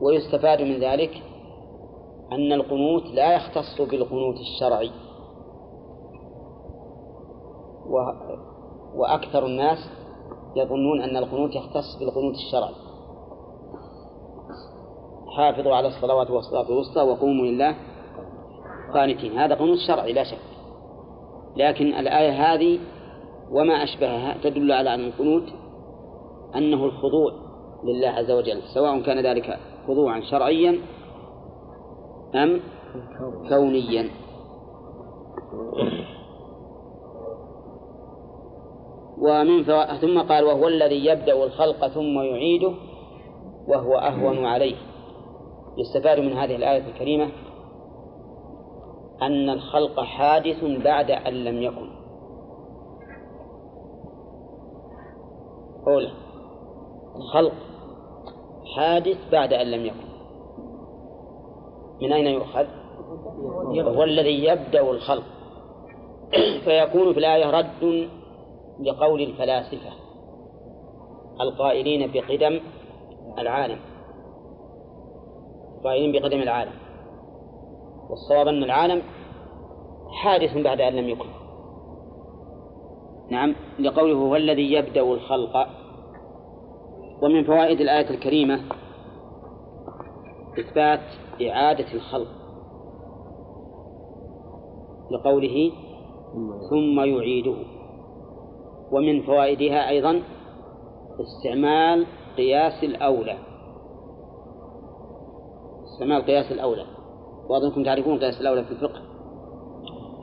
[0.00, 1.10] ويستفاد من ذلك
[2.32, 4.90] أن القنوت لا يختص بالقنوت الشرعي.
[7.86, 7.96] و...
[8.94, 9.78] وأكثر الناس
[10.56, 12.74] يظنون أن القنوت يختص بالقنوت الشرعي.
[15.36, 17.76] حافظوا على الصلوات والصلاة الوسطى وقوموا لله
[18.94, 19.38] قانتين.
[19.38, 20.49] هذا قنوت شرعي لا شك.
[21.56, 22.78] لكن الآية هذه
[23.50, 25.48] وما أشبهها تدل على أن القنوت
[26.56, 27.32] أنه الخضوع
[27.84, 30.78] لله عز وجل سواء كان ذلك خضوعا شرعيا
[32.34, 32.60] أم
[33.48, 34.10] كونيا
[39.18, 39.64] ومن.
[40.00, 42.72] ثم قال وهو الذي يبدأ الخلق ثم يعيده
[43.68, 44.76] وهو أهون عليه
[45.78, 47.28] يستفاد من هذه الآية الكريمة
[49.22, 51.90] أن الخلق حادث بعد أن لم يكن.
[55.86, 56.10] أولى
[57.16, 57.52] الخلق
[58.76, 60.10] حادث بعد أن لم يكن.
[62.02, 62.66] من أين يؤخذ؟
[63.96, 65.24] هو الذي يبدأ الخلق.
[66.64, 68.08] فيكون في الآية رد
[68.80, 69.90] لقول الفلاسفة
[71.40, 72.60] القائلين بقدم
[73.38, 73.78] العالم.
[75.78, 76.89] القائلين بقدم العالم.
[78.10, 79.02] والصواب أن العالم
[80.22, 81.28] حادث بعد أن لم يكن.
[83.30, 85.66] نعم لقوله هو الذي يبدأ الخلق.
[87.22, 88.60] ومن فوائد الآية الكريمة
[90.58, 91.00] إثبات
[91.42, 92.28] إعادة الخلق.
[95.10, 95.72] لقوله
[96.70, 97.56] ثم يعيده.
[98.92, 100.22] ومن فوائدها أيضا
[101.20, 102.06] استعمال
[102.36, 103.38] قياس الأولى.
[105.84, 106.99] استعمال قياس الأولى.
[107.50, 109.00] وأظنكم تعرفون قياس الأولى في الفقه.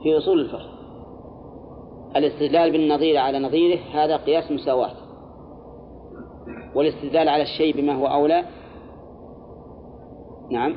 [0.02, 0.68] في أصول الفقه.
[2.16, 4.92] الاستدلال بالنظير على نظيره هذا قياس مساواة.
[6.74, 8.44] والاستدلال على الشيء بما هو أولى.
[10.50, 10.76] نعم.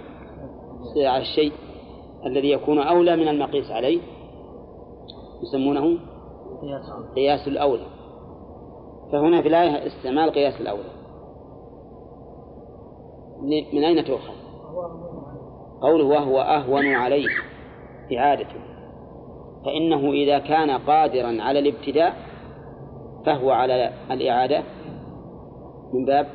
[0.98, 1.52] على الشيء
[2.26, 4.02] الذي يكون أولى من المقيس عليه.
[5.44, 6.00] يسمونه
[7.16, 7.86] قياس الأولى.
[9.12, 10.92] فهنا في الآية استعمال قياس الأولى.
[13.74, 14.34] من أين تؤخذ؟
[15.82, 17.28] قوله وهو أهون عليه
[18.18, 18.62] إعادته
[19.66, 22.16] فإنه إذا كان قادرا على الابتداء
[23.26, 24.64] فهو على الإعادة.
[25.94, 26.28] من باب؟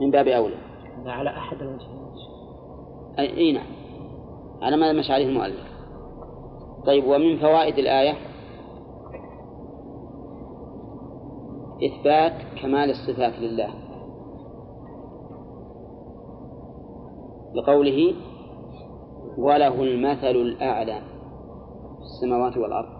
[0.00, 0.56] من باب أولى.
[1.06, 1.96] على أحد الوجهين
[3.18, 3.66] أي نعم.
[4.62, 5.66] على ما مشى عليه المؤلف.
[6.86, 8.14] طيب ومن فوائد الآية؟
[11.84, 13.85] إثبات كمال الصفات لله.
[17.56, 18.14] لقوله
[19.38, 21.00] وله المثل الأعلى
[21.96, 22.96] في السماوات والأرض.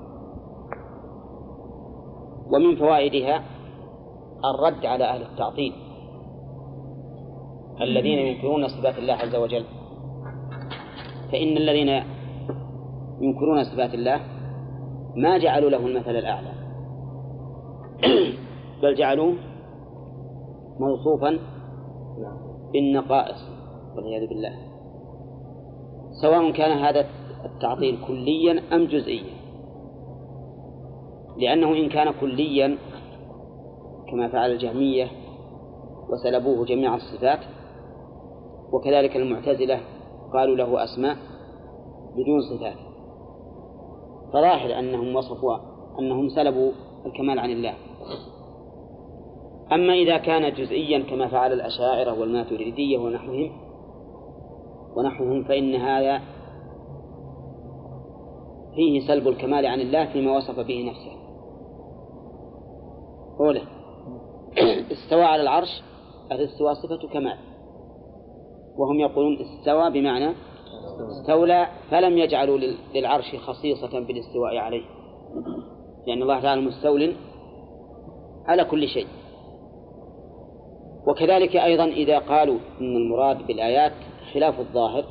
[2.52, 3.42] ومن فوائدها
[4.44, 5.72] الرد على أهل التعطيل
[7.80, 9.64] الذين ينكرون صفات الله عز وجل.
[11.32, 11.88] فإن الذين
[13.20, 14.20] ينكرون صفات الله
[15.16, 16.52] ما جعلوا له المثل الأعلى
[18.82, 19.34] بل جعلوه
[20.80, 21.38] موصوفا
[22.72, 23.55] بالنقائص.
[23.96, 24.54] والعياذ بالله.
[26.22, 27.06] سواء كان هذا
[27.44, 29.36] التعطيل كليا أم جزئيا.
[31.36, 32.78] لأنه إن كان كليا
[34.10, 35.06] كما فعل الجهمية
[36.10, 37.40] وسلبوه جميع الصفات
[38.72, 39.80] وكذلك المعتزلة
[40.32, 41.16] قالوا له أسماء
[42.16, 42.76] بدون صفات.
[44.32, 45.56] فظاهر أنهم وصفوا
[45.98, 46.72] أنهم سلبوا
[47.06, 47.74] الكمال عن الله.
[49.72, 53.65] أما إذا كان جزئيا كما فعل الأشاعرة والماتريدية ونحوهم
[54.96, 56.22] ونحوهم فإن هذا
[58.74, 61.16] فيه سلب الكمال عن الله فيما وصف به نفسه.
[63.40, 63.62] أولى
[64.92, 65.82] استوى على العرش
[66.32, 67.38] الاستواء صفة كمال.
[68.78, 70.34] وهم يقولون استوى بمعنى
[71.20, 72.58] استولى فلم يجعلوا
[72.94, 74.84] للعرش خصيصة بالاستواء عليه.
[76.06, 77.16] لأن الله تعالى مستول
[78.46, 79.06] على كل شيء.
[81.08, 83.92] وكذلك أيضا إذا قالوا إن المراد بالآيات
[84.34, 85.04] خلاف الظاهر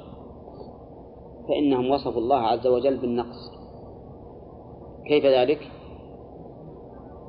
[1.48, 3.52] فإنهم وصفوا الله عز وجل بالنقص.
[5.08, 5.60] كيف ذلك؟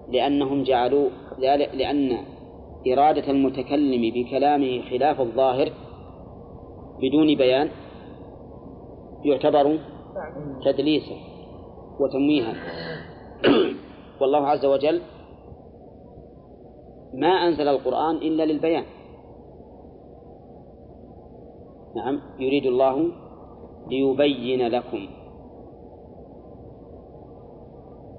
[0.08, 1.08] لأنهم جعلوا
[1.74, 2.18] لأن
[2.92, 5.72] إرادة المتكلم بكلامه خلاف الظاهر
[7.02, 7.68] بدون بيان
[9.24, 9.78] يعتبر
[10.64, 11.16] تدليسا
[12.00, 12.54] وتمويها
[14.20, 15.02] والله عز وجل
[17.14, 18.84] ما أنزل القرآن إلا للبيان.
[21.96, 23.08] نعم يريد الله
[23.88, 25.08] ليبين لكم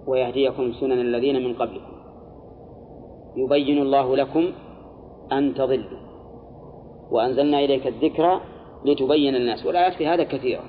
[0.08, 1.98] ويهديكم سنن الذين من قبلكم.
[3.36, 4.52] يبين الله لكم
[5.32, 6.00] أن تضلوا
[7.12, 8.42] وأنزلنا إليك الذكر
[8.86, 10.64] لتبين الناس والآيات في هذا كثيرة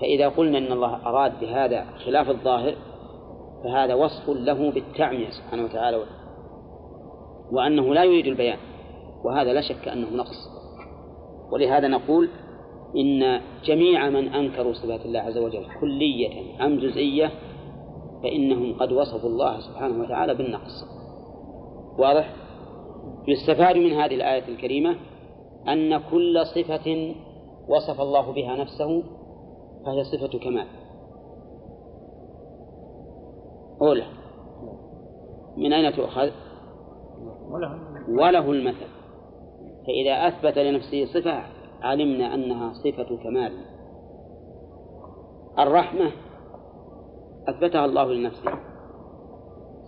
[0.00, 2.74] فإذا قلنا أن الله أراد بهذا خلاف الظاهر
[3.64, 6.04] فهذا وصف له بالتعمية سبحانه وتعالى
[7.52, 8.58] وأنه لا يريد البيان
[9.24, 10.49] وهذا لا شك أنه نقص.
[11.52, 12.28] ولهذا نقول
[12.96, 17.30] إن جميع من أنكروا صفات الله عز وجل كلية أم جزئية
[18.22, 20.84] فإنهم قد وصفوا الله سبحانه وتعالى بالنقص
[21.98, 22.34] واضح؟
[23.28, 24.96] يستفاد من هذه الآية الكريمة
[25.68, 27.14] أن كل صفة
[27.68, 29.02] وصف الله بها نفسه
[29.86, 30.66] فهي صفة كمال
[33.82, 34.06] أولى
[35.56, 36.30] من أين تؤخذ؟
[38.08, 38.99] وله المثل
[39.86, 41.42] فإذا أثبت لنفسه صفة
[41.82, 43.52] علمنا أنها صفة كمال.
[45.58, 46.12] الرحمة
[47.48, 48.52] أثبتها الله لنفسه.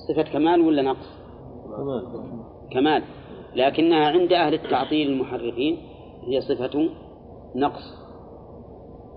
[0.09, 1.19] صفة كمال ولا نقص؟
[2.73, 3.03] كمال.
[3.55, 5.79] لكنها عند أهل التعطيل المحرفين
[6.29, 6.89] هي صفة
[7.57, 8.03] نقص.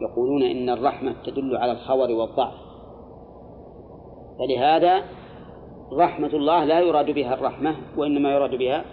[0.01, 2.53] يقولون إن الرحمة تدل على الخور والضعف.
[4.39, 5.03] فلهذا
[5.93, 8.85] رحمة الله لا يراد بها الرحمة وإنما يراد بها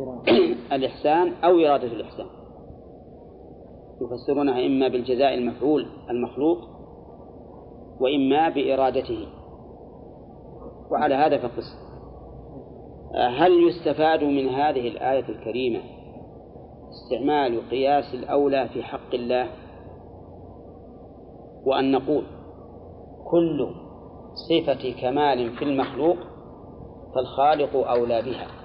[0.72, 2.26] الإحسان أو إرادة الإحسان.
[4.02, 6.58] يفسرونها إما بالجزاء المفعول المخلوق
[8.00, 9.26] وإما بإرادته.
[10.90, 11.90] وعلى هذا فقس.
[13.14, 15.80] هل يستفاد من هذه الآية الكريمة
[16.90, 19.48] استعمال قياس الأولى في حق الله؟
[21.66, 22.24] وأن نقول
[23.30, 23.66] كل
[24.34, 26.16] صفة كمال في المخلوق
[27.14, 28.59] فالخالق أولى بها.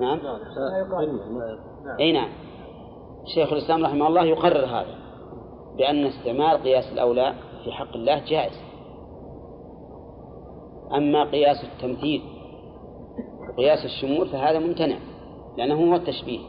[0.00, 0.20] نعم.
[2.00, 2.28] أي نعم.
[3.34, 4.94] شيخ الإسلام رحمه الله يقرر هذا
[5.76, 7.34] بأن استعمال قياس الأولى
[7.64, 8.52] في حق الله جائز.
[10.96, 12.22] أما قياس التمثيل
[13.48, 14.98] وقياس الشمول فهذا ممتنع
[15.56, 16.40] لأنه هو التشبيه.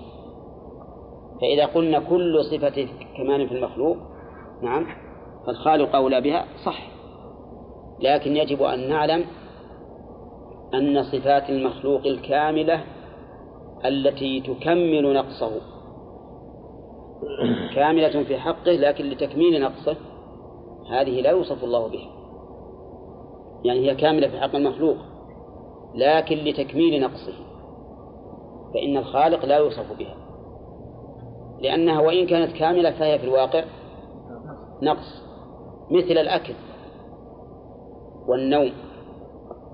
[1.42, 2.88] فإذا قلنا كل صفة
[3.18, 3.98] كمال في المخلوق
[4.62, 4.86] نعم
[5.48, 6.88] فالخالق أولى بها صح.
[8.00, 9.26] لكن يجب أن نعلم
[10.74, 12.84] أن صفات المخلوق الكاملة
[13.86, 15.52] التي تكمل نقصه.
[17.76, 19.96] كاملة في حقه لكن لتكميل نقصه
[20.92, 22.10] هذه لا يوصف الله بها.
[23.64, 24.98] يعني هي كاملة في حق المخلوق
[25.96, 27.34] لكن لتكميل نقصه.
[28.74, 30.16] فإن الخالق لا يوصف بها.
[31.62, 33.64] لأنها وإن كانت كاملة فهي في الواقع
[34.82, 35.24] نقص
[35.92, 36.54] مثل الأكل
[38.28, 38.72] والنوم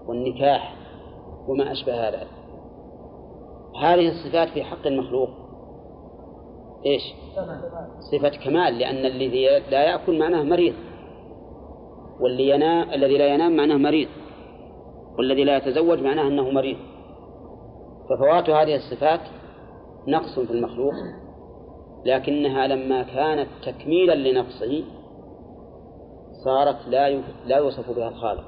[0.07, 0.82] والنكاح
[1.47, 2.27] وما أشبه هذا.
[3.81, 5.29] هذه الصفات في حق المخلوق.
[6.85, 7.01] إيش؟
[8.11, 10.73] صفة كمال لأن الذي لا يأكل معناه مريض.
[12.19, 14.09] واللي ينام الذي لا ينام معناه مريض.
[15.17, 16.77] والذي لا يتزوج معناه أنه مريض.
[18.09, 19.19] ففوات هذه الصفات
[20.07, 20.93] نقص في المخلوق.
[22.05, 24.83] لكنها لما كانت تكميلا لنقصه
[26.45, 28.43] صارت لا لا يوصف بها الخالق.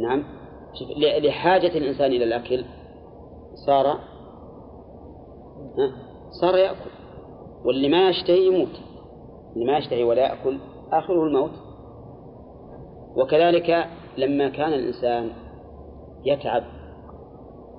[0.00, 0.37] نعم؟
[1.18, 2.64] لحاجة الإنسان إلى الأكل
[3.66, 3.98] صار
[6.40, 6.90] صار يأكل
[7.64, 8.80] واللي ما يشتهي يموت
[9.54, 10.58] اللي ما يشتهي ولا يأكل
[10.92, 11.50] آخره الموت.
[13.16, 13.86] وكذلك
[14.18, 15.30] لما كان الإنسان
[16.24, 16.62] يتعب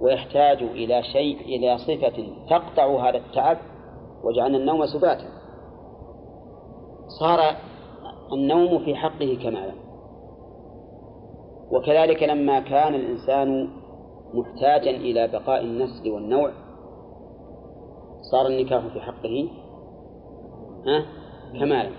[0.01, 3.57] ويحتاج إلى شيء إلى صفة تقطع هذا التعب
[4.23, 5.27] وجعلنا النوم سباتا
[7.19, 7.55] صار
[8.33, 9.73] النوم في حقه كمالا.
[11.71, 13.69] وكذلك لما كان الإنسان
[14.33, 16.51] محتاجا إلى بقاء النسل والنوع
[18.31, 19.49] صار النكاح في حقه
[20.87, 21.05] ها؟
[21.59, 21.91] كمالا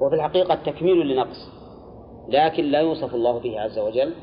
[0.00, 1.58] وفي الحقيقة تكميل لنقص
[2.28, 4.14] لكن لا يوصف الله به عز وجل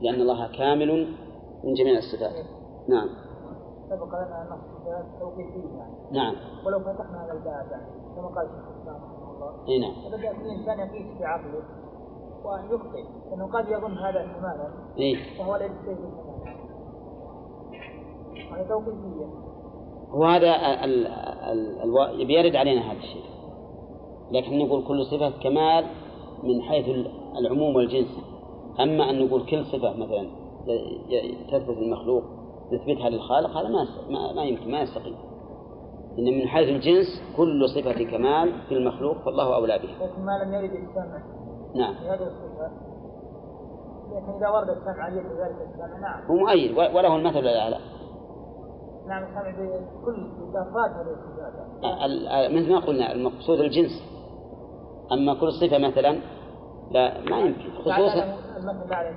[0.00, 1.16] لأن الله كامل
[1.64, 2.46] من جميع الصفات.
[2.88, 3.08] نعم.
[3.90, 5.94] سبق لنا أن الصفات توقيفية يعني.
[6.12, 6.34] نعم.
[6.66, 7.86] ولو فتحنا هذا الباب يعني
[8.16, 9.92] كما قال الشيخ الإسلام رحمه الله اي نعم.
[10.10, 11.62] فبدأ الإنسان يقيس في عقله
[12.44, 14.68] وأن يخطئ لأنه قد يظن هذا احتمالا
[14.98, 16.30] اي وهو ليس احتمالا
[18.52, 19.26] هذه توقيفية
[20.12, 20.54] وهذا
[20.84, 23.22] ال ال ال بيرد علينا هذا الشيء.
[24.30, 25.84] لكن نقول كل صفة كمال
[26.42, 27.06] من حيث
[27.38, 28.18] العموم والجنس.
[28.80, 30.30] أما أن نقول كل صفة مثلا
[31.50, 32.22] تثبت المخلوق
[32.72, 35.16] نثبتها للخالق هذا ما ما, ما يمكن ما يستقيم.
[36.18, 40.06] إن من حيث الجنس كل صفة كمال في المخلوق فالله أولى بها.
[40.06, 41.22] لكن ما لم يرد السمع
[41.74, 41.94] نعم.
[44.12, 45.98] لكن إذا ورد السمع يد ذلك السمع.
[45.98, 46.26] نعم.
[46.26, 47.78] هو مؤيد وله المثل الأعلى
[49.08, 52.04] نعم السمع بكل بأفراد هذه الصفات.
[52.04, 54.02] ال- ال- مثل ما قلنا المقصود الجنس.
[55.12, 56.20] أما كل صفة مثلا
[56.90, 57.70] لا ما يمكن.
[57.78, 58.24] خصوصا
[58.56, 59.10] المثل عليه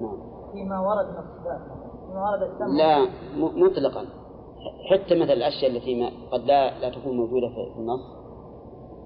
[0.00, 0.18] نعم.
[0.52, 1.60] فيما ورد من الصفات.
[2.06, 2.66] فيما ورد السمع.
[2.78, 4.04] لا مطلقا.
[4.90, 8.00] حتى مثل الأشياء التي قد لا لا تكون موجودة في النص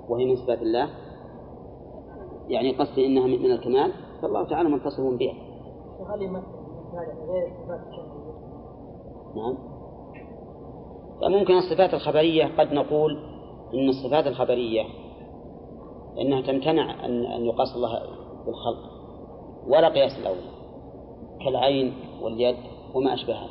[0.08, 0.88] وهي من صفات الله.
[2.48, 3.92] يعني قصدي إنها من الكمال
[4.22, 5.34] فالله تعالى متصف بها.
[6.00, 6.46] وهل يمثل
[9.36, 9.54] نعم.
[11.20, 13.18] فممكن الصفات الخبرية قد نقول
[13.74, 14.82] إن الصفات الخبرية
[16.20, 18.00] إنها تمتنع أن أن يقاس الله
[18.46, 18.78] بالخلق
[19.68, 20.36] ولا قياس الأول
[21.44, 21.92] كالعين
[22.22, 22.56] واليد
[22.94, 23.48] وما أشبهها.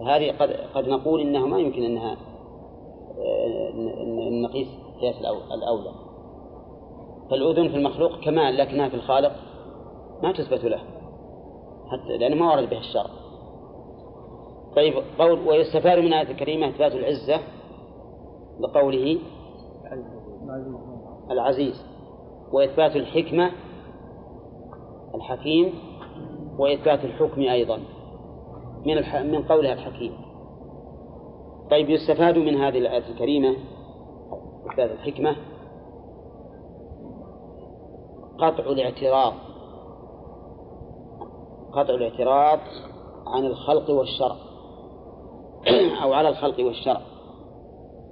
[0.00, 2.16] فهذه قد قد نقول إنها ما يمكن أنها
[3.18, 4.68] آه، ن- ن- نقيس
[5.00, 5.90] قياس الأو- الأولى.
[7.30, 9.32] فالأذن في المخلوق كمال لكنها في الخالق
[10.22, 10.78] ما تثبت له
[11.90, 13.10] حتى لأنه ما ورد به الشرع.
[14.76, 17.40] طيب قول ويستفاد من الآية الكريمة إثبات العزة
[18.60, 19.18] لقوله
[21.30, 21.86] العزيز
[22.52, 23.50] وإثبات الحكمة
[25.14, 25.72] الحكيم
[26.58, 27.78] وإثبات الحكم أيضا
[28.86, 29.16] من الح...
[29.16, 30.12] من قولها الحكيم.
[31.70, 33.56] طيب يستفاد من هذه الآية الكريمة
[34.70, 35.36] إثبات الحكمة
[38.40, 39.32] قطع الاعتراض.
[41.72, 42.58] قطع الاعتراض
[43.26, 44.36] عن الخلق والشرع.
[46.02, 47.00] أو على الخلق والشرع.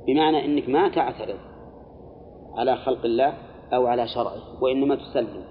[0.06, 1.38] بمعنى أنك ما تعترض
[2.56, 3.34] على خلق الله
[3.72, 5.44] أو على شرعه وإنما تسلم.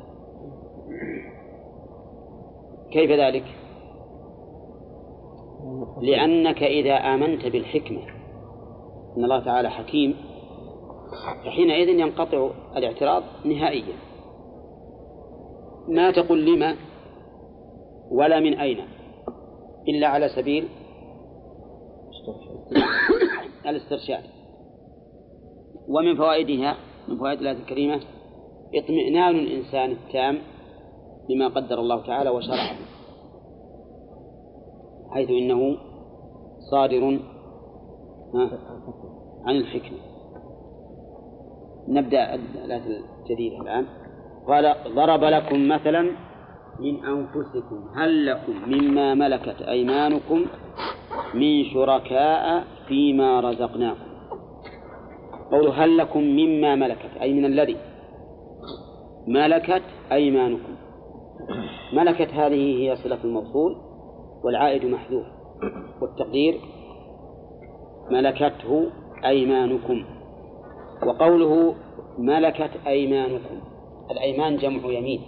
[2.91, 3.45] كيف ذلك؟
[6.01, 8.01] لأنك إذا آمنت بالحكمة
[9.17, 10.15] أن الله تعالى حكيم
[11.45, 14.06] فحينئذ ينقطع الاعتراض نهائيا.
[15.87, 16.75] ما تقول لما
[18.11, 18.79] ولا من أين؟
[19.87, 20.67] إلا على سبيل
[23.67, 24.23] الاسترشاد.
[25.87, 26.77] ومن فوائدها
[27.07, 28.01] من فوائد الآية الكريمة
[28.75, 30.41] اطمئنان الإنسان التام
[31.29, 32.77] بما قدر الله تعالى وشرعه
[35.09, 35.77] حيث إنه
[36.71, 37.19] صادر
[39.45, 39.97] عن الحكمة.
[41.87, 43.85] نبدأ الآية الجديدة الآن.
[44.47, 46.01] قال ضرب لكم مثلا
[46.79, 50.45] من أنفسكم هل لكم مما ملكت أيمانكم
[51.33, 54.07] من شركاء فيما رزقناكم؟
[55.51, 57.77] قوله هل لكم مما ملكت أي من الذي
[59.27, 60.75] ملكت أيمانكم؟
[61.93, 63.75] ملكت هذه هي صلة الموصول
[64.43, 65.25] والعائد محذوف
[66.01, 66.59] والتقدير
[68.11, 68.89] ملكته
[69.25, 70.05] أيمانكم
[71.07, 71.75] وقوله
[72.19, 73.76] ملكت أيمانكم.
[74.11, 75.21] الأيمان جمع يمين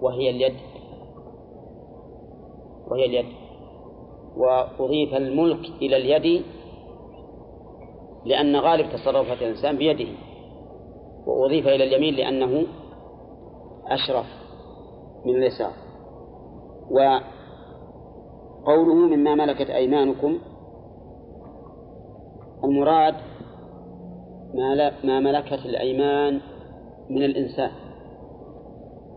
[0.00, 0.54] وهي اليد
[2.90, 3.26] وهي اليد.
[4.36, 6.42] وأضيف الملك إلى اليد
[8.24, 10.08] لأن غالب تصرفات الإنسان بيده.
[11.26, 12.66] وأضيف إلى اليمين لأنه
[13.86, 14.26] أشرف
[15.24, 15.72] من اليسار.
[18.64, 20.38] وقوله مما ملكت أيمانكم
[22.64, 23.14] المراد
[25.04, 26.40] ما ملكت الأيمان
[27.12, 27.70] من الإنسان.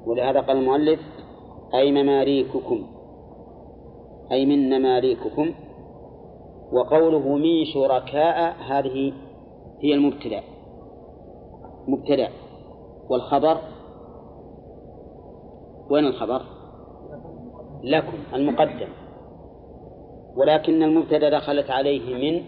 [0.05, 0.99] ولهذا قال المؤلف
[1.73, 2.87] أي مماليككم
[4.31, 5.53] أي من مماليككم
[6.71, 9.13] وقوله من شركاء هذه
[9.83, 10.41] هي المبتدأ
[11.87, 12.29] مبتدأ.
[13.09, 13.57] والخبر؟
[15.89, 16.41] وين الخبر؟
[17.83, 18.87] لكم المقدم.
[20.37, 22.45] ولكن المبتدأ دخلت عليه من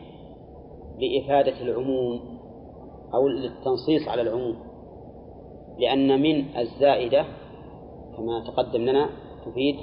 [1.00, 2.20] لإفادة العموم
[3.14, 4.67] أو للتنصيص على العموم.
[5.80, 7.26] لأن من الزائدة
[8.18, 9.10] كما تقدم لنا
[9.46, 9.76] تفيد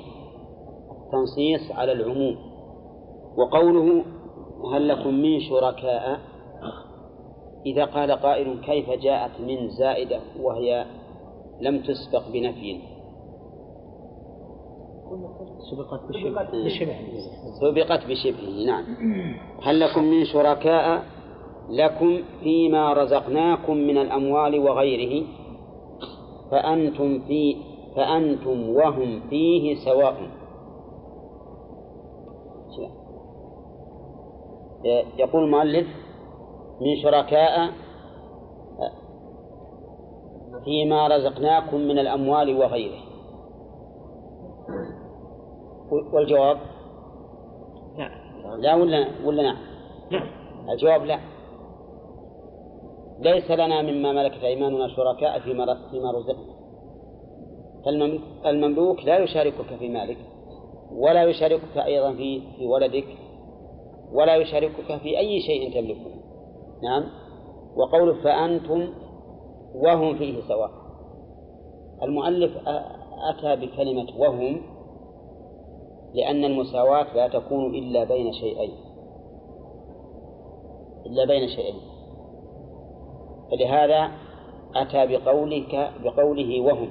[0.90, 2.36] التنصيص على العموم.
[3.36, 4.04] وقوله
[4.74, 6.20] هل لكم من شركاء؟
[7.66, 10.86] إذا قال قائل كيف جاءت من زائدة وهي
[11.60, 12.80] لم تسبق بنفي؟
[15.70, 16.96] سبقت بشبه.
[17.60, 18.84] سبقت بشبهه نعم.
[19.62, 21.02] هل لكم من شركاء؟
[21.70, 25.26] لكم فيما رزقناكم من الأموال وغيره.
[26.50, 27.56] فأنتم في
[27.96, 30.14] فأنتم وهم فيه سواء.
[35.18, 35.86] يقول المؤلف
[36.80, 37.70] من شركاء
[40.64, 43.00] فيما رزقناكم من الأموال وغيره.
[46.12, 46.56] والجواب؟
[47.98, 48.10] لا.
[48.56, 49.56] لا ولا ولا نعم
[50.10, 50.26] نعم
[50.70, 51.18] الجواب لا.
[53.18, 56.54] ليس لنا مما ملكت أيماننا شركاء فيما فيما رزقنا.
[58.44, 60.18] فالمملوك لا يشاركك في مالك
[60.92, 63.06] ولا يشاركك أيضا في في ولدك
[64.12, 66.10] ولا يشاركك في أي شيء تملكه.
[66.82, 67.04] نعم.
[67.76, 68.88] وقوله فأنتم
[69.74, 70.70] وهم فيه سواء.
[72.02, 72.52] المؤلف
[73.30, 74.60] أتى بكلمة وهم
[76.14, 78.72] لأن المساواة لا تكون إلا بين شيئين.
[81.06, 81.93] إلا بين شيئين.
[83.50, 84.10] فلهذا
[84.76, 86.88] أتى بقولك بقوله وهم.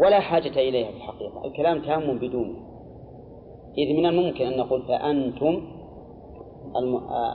[0.00, 1.44] ولا حاجة إليها في الحقيقة.
[1.44, 2.54] الكلام تام بدونه
[3.78, 5.62] إذ من الممكن أن نقول فأنتم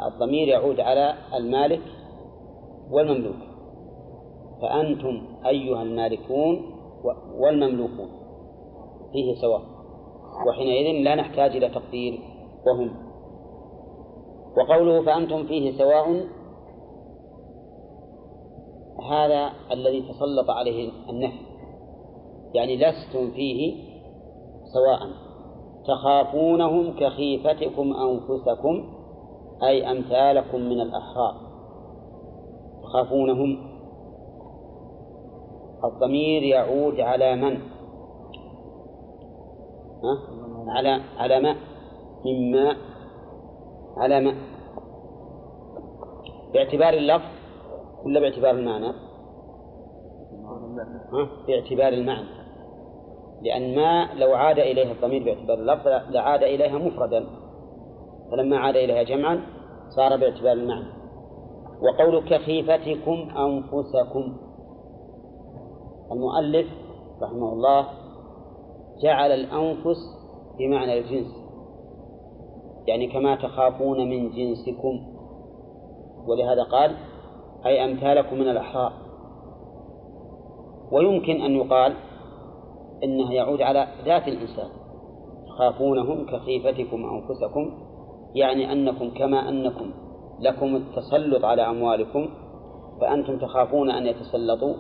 [0.08, 1.82] الضمير يعود على المالك
[2.92, 3.36] والمملوك.
[4.62, 6.62] فأنتم أيها المالكون
[7.40, 8.10] والمملوكون.
[9.12, 9.62] فيه سواء.
[10.48, 12.20] وحينئذ لا نحتاج إلى تقدير.
[12.68, 12.92] وهم.
[14.58, 16.26] وقوله فأنتم فيه سواء
[19.10, 21.40] هذا الذي تسلط عليه النفي
[22.54, 23.76] يعني لستم فيه
[24.74, 25.00] سواء.
[25.88, 28.94] تخافونهم كخيفتكم أنفسكم
[29.64, 31.36] أي أمثالكم من الأحرار.
[32.84, 33.72] تخافونهم.
[35.84, 37.58] الضمير يعود على من؟
[40.04, 40.18] ها؟
[40.68, 41.56] على على ما؟
[42.26, 42.76] مما
[43.98, 44.36] على ما؟
[46.54, 47.41] باعتبار اللفظ
[48.06, 48.94] ولا باعتبار المعنى؟
[51.48, 52.28] باعتبار المعنى.
[53.42, 57.26] لأن ما لو عاد إليها الضمير باعتبار اللفظ لعاد إليها مفردا.
[58.32, 59.42] فلما عاد إليها جمعا
[59.96, 60.88] صار باعتبار المعنى.
[61.82, 64.38] وقولك خيفتكم أنفسكم.
[66.12, 66.68] المؤلف
[67.22, 67.88] رحمه الله
[69.04, 69.98] جعل الأنفس
[70.60, 71.36] بمعنى الجنس.
[72.88, 75.08] يعني كما تخافون من جنسكم.
[76.28, 76.96] ولهذا قال
[77.66, 78.94] أي أمثالكم من الأحرار.
[80.92, 81.94] ويمكن أن يقال
[83.04, 84.70] إنه يعود على ذات الإنسان.
[85.48, 87.72] تخافونهم كخيفتكم أنفسكم
[88.36, 89.92] يعني أنكم كما أنكم
[90.40, 92.30] لكم التسلط على أموالكم
[93.02, 94.74] فأنتم تخافون أن يتسلطوا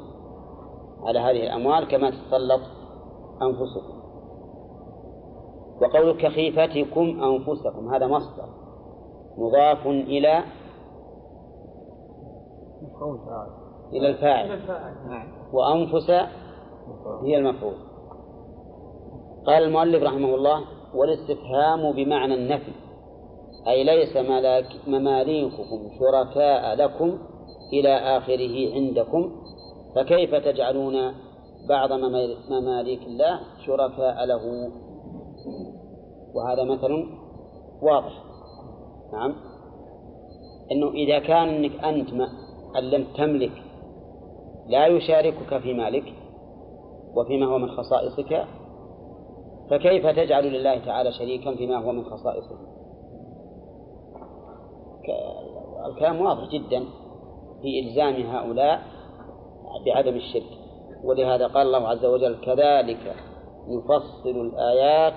[1.03, 2.61] على هذه الأموال كما تتسلط
[3.41, 4.01] أنفسكم.
[5.81, 8.45] وقول كخيفتكم أنفسكم هذا مصدر
[9.37, 10.43] مضاف إلى
[13.93, 14.59] إلى الفاعل.
[15.53, 16.09] وأنفس
[17.23, 17.75] هي المفعول.
[19.45, 20.61] قال المؤلف رحمه الله
[20.95, 22.71] والاستفهام بمعنى النفي.
[23.67, 24.17] أي ليس
[24.87, 27.17] مماليككم شركاء لكم
[27.73, 29.31] إلى آخره عندكم
[29.95, 30.95] فكيف تجعلون
[31.69, 31.91] بعض
[32.49, 34.71] مماليك الله شركاء له؟
[36.35, 37.05] وهذا مثل
[37.81, 38.23] واضح.
[39.13, 39.35] نعم.
[40.71, 42.13] أنه إذا كان أنك أنت
[42.77, 43.63] أن لم تملك
[44.67, 46.13] لا يشاركك في مالك
[47.15, 48.45] وفيما هو من خصائصك
[49.69, 52.55] فكيف تجعل لله تعالى شريكا فيما هو من خصائصه؟
[55.85, 56.83] الكلام واضح جدا
[57.61, 58.81] في إلزام هؤلاء
[59.85, 60.57] بعدم الشرك
[61.03, 63.15] ولهذا قال الله عز وجل كذلك
[63.67, 65.13] نفصل الآيات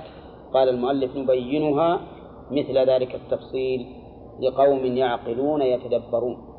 [0.55, 2.01] قال المؤلف نبينها
[2.51, 3.87] مثل ذلك التفصيل
[4.41, 6.54] لقوم يعقلون يتدبرون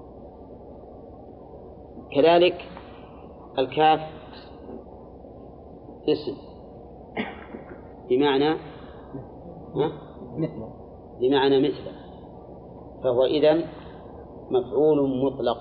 [2.11, 2.61] كذلك
[3.59, 3.99] الكاف
[6.09, 6.37] اسم.
[8.09, 8.55] بمعنى؟
[10.37, 10.63] مثل
[11.19, 11.83] بمعنى مثل
[13.03, 13.63] فهو إذن
[14.51, 15.57] مفعول مطلق.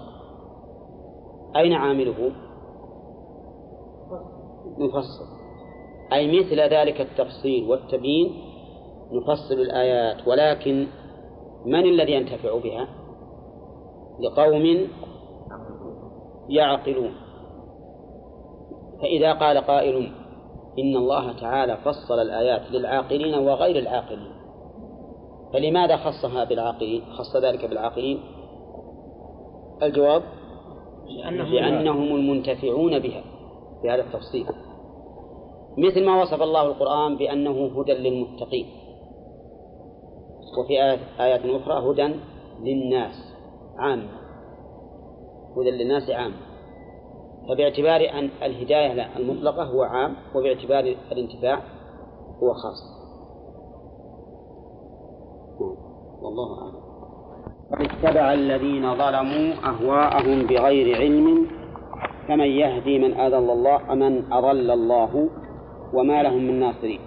[1.56, 2.32] أين عامله؟
[4.78, 5.24] نفصل
[6.12, 8.32] أي مثل ذلك التفصيل والتبيين
[9.12, 10.28] نفصل الآيات.
[10.28, 10.86] ولكن
[11.66, 12.88] من الذي ينتفع بها؟
[14.20, 14.88] لقوم
[16.48, 17.14] يعقلون.
[19.02, 20.12] فإذا قال قائل
[20.78, 24.32] إن الله تعالى فصل الآيات للعاقلين وغير العاقلين.
[25.52, 28.20] فلماذا خصها بالعاقلين؟ خص ذلك بالعاقلين؟
[29.82, 30.22] الجواب
[31.52, 33.22] لأنهم المنتفعون بها
[33.82, 34.46] بهذا التفصيل.
[35.78, 38.66] مثل ما وصف الله القرآن بأنه هدى للمتقين
[40.58, 40.80] وفي
[41.20, 42.14] آيات أخرى هدى
[42.62, 43.14] للناس
[43.78, 44.08] عام
[45.56, 46.32] هدى للناس عام.
[47.48, 51.60] فباعتبار أن الهداية المطلقة هو عام وباعتبار الانتفاع
[52.42, 53.04] هو خاص.
[56.22, 56.84] والله أعلم.
[57.72, 61.46] اتبع الذين ظلموا أهواءهم بغير علم
[62.28, 65.28] فمن يهدي من أضل الله من أضل الله
[65.94, 67.00] وما لهم من ناصرين.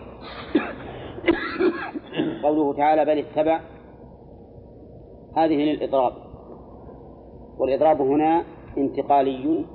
[2.43, 3.61] قوله تعالى بل اتبع.
[5.35, 6.13] هذه للإضراب.
[7.59, 8.43] والإضراب هنا
[8.77, 9.65] انتقالي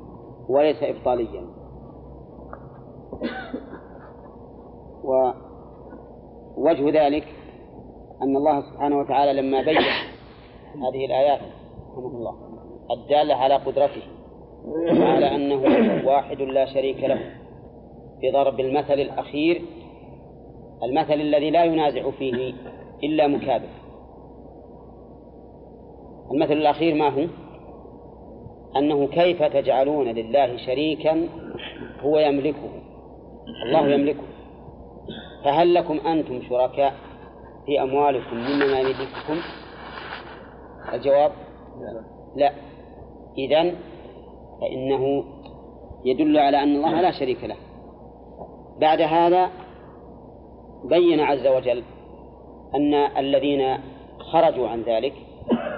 [0.49, 1.47] وليس إبطاليا
[6.57, 7.25] ووجه ذلك
[8.23, 9.79] أن الله سبحانه وتعالى لما بين
[10.89, 11.41] هذه الآيات
[11.91, 12.35] رحمه الله
[12.91, 14.03] الدالة على قدرته
[15.01, 15.63] وعلى أنه
[16.09, 17.21] واحد لا شريك له
[18.23, 19.63] بضرب المثل الأخير
[20.83, 22.55] المثل الذي لا ينازع فيه
[23.05, 23.69] إلا مكابر
[26.31, 27.27] المثل الأخير ما هو؟
[28.77, 31.29] أنه كيف تجعلون لله شريكا
[32.01, 32.71] هو يملكه
[33.67, 34.23] الله يملكه.
[35.45, 36.95] فهل لكم أنتم شركاء
[37.67, 39.37] في أموالكم مما ممالككم
[40.93, 41.33] الجواب
[42.37, 42.53] لا.
[43.39, 43.75] إذن
[44.61, 45.25] فإنه
[46.05, 47.57] يدل على أن الله لا شريك له.
[48.81, 49.51] بعد هذا
[50.85, 51.83] بين عز وجل
[52.75, 53.79] أن الذين
[54.19, 55.15] خرجوا عن ذلك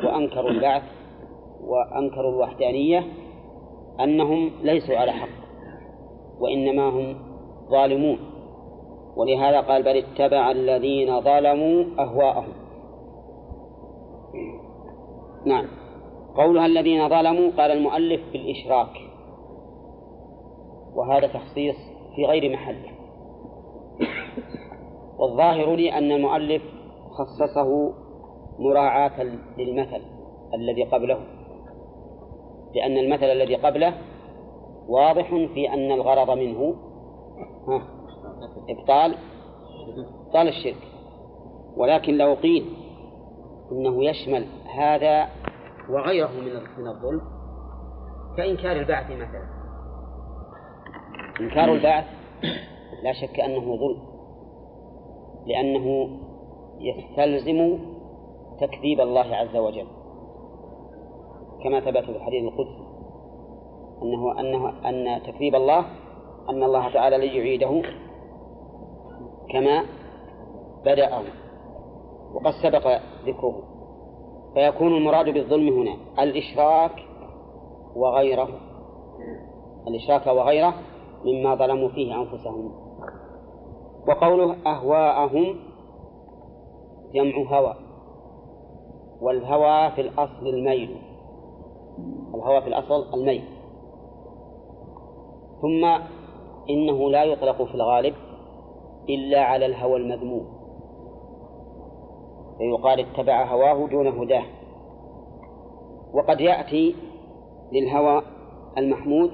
[0.05, 0.83] وأنكروا البعث
[1.67, 3.05] وأنكروا الوحدانية
[4.01, 5.29] أنهم ليسوا على حق
[6.41, 7.17] وإنما هم
[7.71, 8.19] ظالمون.
[9.17, 12.53] ولهذا قال بل اتبع الذين ظلموا أهواءهم.
[15.47, 15.67] نعم.
[16.37, 19.01] قولها الذين ظلموا قال المؤلف بالإشراك
[20.95, 21.77] وهذا تخصيص
[22.17, 22.89] في غير محله
[25.19, 26.63] والظاهر لي أن المؤلف
[27.11, 27.95] خصصه
[28.59, 29.23] مراعاة
[29.59, 30.01] للمثل
[30.55, 31.19] الذي قبله.
[32.75, 33.95] لأن المثل الذي قبله
[34.89, 36.75] واضح في أن الغرض منه
[38.69, 39.15] إبطال
[40.27, 40.89] إبطال الشرك.
[41.77, 42.65] ولكن لو قيل
[43.73, 45.29] إنه يشمل هذا
[45.91, 47.21] وغيره من من الظلم
[48.37, 49.47] كإنكار البعث مثلا.
[51.41, 52.05] إنكار البعث
[53.03, 54.03] لا شك أنه ظلم
[55.47, 56.09] لأنه
[56.81, 57.79] يستلزم
[58.61, 59.87] تكذيب الله عز وجل.
[61.65, 62.85] كما ثبت في الحديث القدسي
[64.03, 65.85] أنه أنه أن تكذيب الله
[66.49, 67.83] أن الله تعالى لن يعيده
[69.51, 69.85] كما
[70.85, 71.23] بدأه
[72.35, 73.63] وقد سبق ذكره.
[74.55, 77.03] فيكون المراد بالظلم هنا الإشراك
[77.97, 78.49] وغيره
[79.89, 80.75] الإشراك وغيره
[81.25, 82.73] مما ظلموا فيه أنفسهم.
[84.09, 85.57] وقوله أهواءهم
[87.15, 87.75] جمع هوى
[89.21, 91.14] والهوى في الأصل الميل.
[92.45, 93.45] الهوى في الأصل الميل
[95.63, 95.85] ثم
[96.71, 98.15] إنه لا يطلق في الغالب
[99.09, 100.47] إلا على الهوى المذموم.
[102.59, 104.45] فيقال اتبع هواه دون هداه.
[106.15, 106.95] وقد يأتي
[107.73, 108.23] للهوى
[108.79, 109.31] المحمود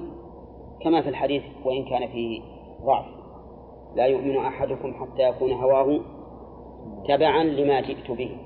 [0.83, 2.41] كما في الحديث وإن كان فيه
[2.85, 3.05] ضعف.
[3.95, 5.99] لا يؤمن أحدكم حتى يكون هواه
[7.07, 8.37] تبعا لما جئت به.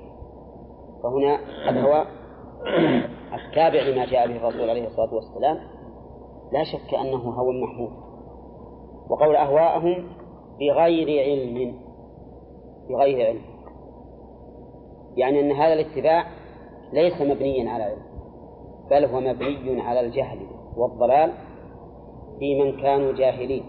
[1.02, 1.38] فهنا
[1.70, 2.06] الهوى
[3.34, 5.58] التابع لما جاء به الرسول عليه الصلاة والسلام
[6.52, 7.92] لا شك أنه هوى محمود
[9.10, 10.08] وقول أهواءهم
[10.60, 11.78] بغير علم
[12.88, 13.42] بغير علم.
[15.16, 16.24] يعني أن هذا الاتباع
[16.92, 18.02] ليس مبنيا على علم
[18.90, 20.38] بل هو مبني على الجهل
[20.76, 21.32] والضلال
[22.38, 23.64] في من كانوا جاهلين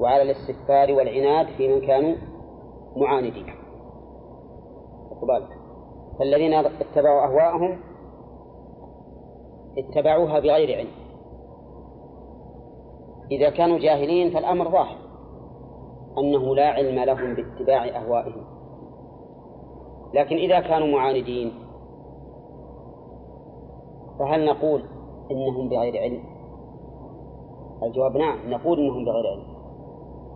[0.00, 2.14] وعلى الاستكبار والعناد في من كانوا
[2.96, 3.46] معاندين.
[6.18, 7.87] فالذين اتبعوا أهواءهم
[9.78, 10.90] اتبعوها بغير علم.
[13.30, 14.96] إذا كانوا جاهلين فالأمر ظاهر
[16.18, 18.44] أنه لا علم لهم باتباع أهوائهم.
[20.14, 21.52] لكن إذا كانوا معاندين
[24.18, 24.82] فهل نقول
[25.30, 26.24] إنهم بغير علم؟
[27.82, 29.58] الجواب نعم نقول إنهم بغير علم.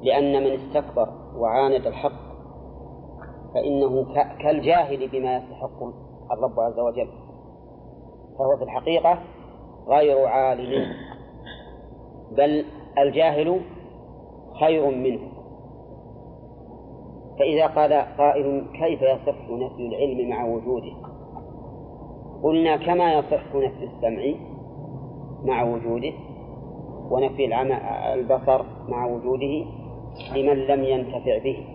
[0.02, 2.32] لأن من استكبر وعاند الحق
[3.54, 5.82] فإنه كالجاهل بما يستحق
[6.32, 7.21] الرب عز وجل.
[8.38, 9.18] فهو في الحقيقة
[9.88, 10.86] غير عالم.
[12.36, 12.64] بل
[12.98, 13.60] الجاهل
[14.60, 15.20] خير منه.
[17.38, 20.92] فإذا قال قائل كيف يصح نفي العلم مع وجوده؟
[22.42, 24.34] قلنا كما يصح نفي السمع
[25.44, 26.12] مع وجوده
[27.10, 27.74] ونفي العمى
[28.14, 29.64] البصر مع وجوده
[30.36, 31.66] لمن لم ينتفع به.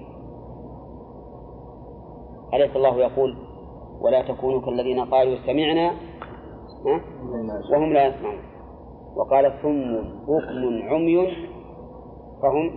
[2.54, 3.36] أليس الله يقول
[4.02, 5.92] ولا تكونوا كالذين قالوا سمعنا
[7.72, 8.40] وهم لا يسمعون.
[9.16, 9.96] وقال ثم
[10.28, 11.32] بكم عمي
[12.42, 12.72] فهم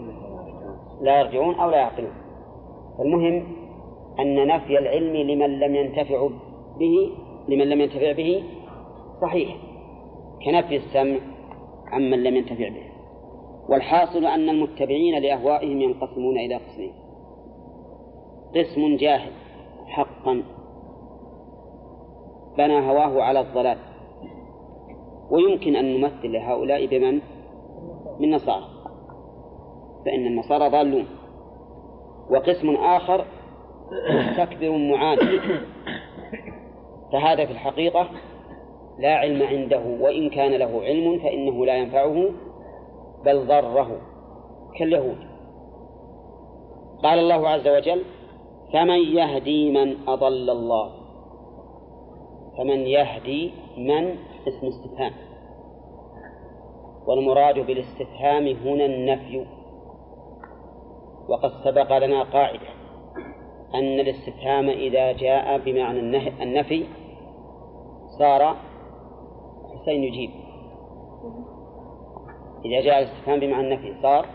[1.01, 2.13] لا يرجعون أو لا يعقلون.
[2.99, 3.43] فالمهم
[4.21, 6.29] أن نفي العلم لمن لم ينتفع
[6.79, 7.11] به
[7.49, 8.45] لمن لم ينتفع به
[9.21, 9.57] صحيح
[10.45, 11.19] كنفي السمع
[11.93, 12.91] عمن لم ينتفع به.
[13.69, 16.93] والحاصل أن المتبعين لأهوائهم ينقسمون إلى قسمين.
[18.57, 19.33] قسم جاهل
[19.87, 20.43] حقا
[22.59, 23.79] بنى هواه على الضلال.
[25.31, 27.21] ويمكن أن نمثل هؤلاء بمن؟
[28.21, 28.65] من نصارى
[30.05, 31.07] فإن النصارى ضالون.
[32.31, 33.25] وقسم آخر
[34.11, 35.41] مستكبر معاند
[37.13, 38.09] فهذا في الحقيقة
[38.99, 42.31] لا علم عنده وإن كان له علم فإنه لا ينفعه
[43.25, 44.01] بل ضره
[44.79, 45.19] كاليهود.
[47.03, 48.03] قال الله عز وجل
[48.73, 50.91] فمن يهدي من أضل الله.
[52.59, 54.17] فمن يهدي من
[54.49, 55.13] اسم استفهام.
[57.07, 59.47] والمراد بالاستفهام هنا النفي.
[61.29, 62.69] وقد سبق لنا قاعدة
[63.75, 66.01] أن الاستفهام إذا جاء بمعنى
[66.43, 66.87] النفي
[68.19, 68.57] صار
[69.75, 70.31] حسين يجيب
[72.65, 74.27] إذا جاء الاستفهام بمعنى النفي صار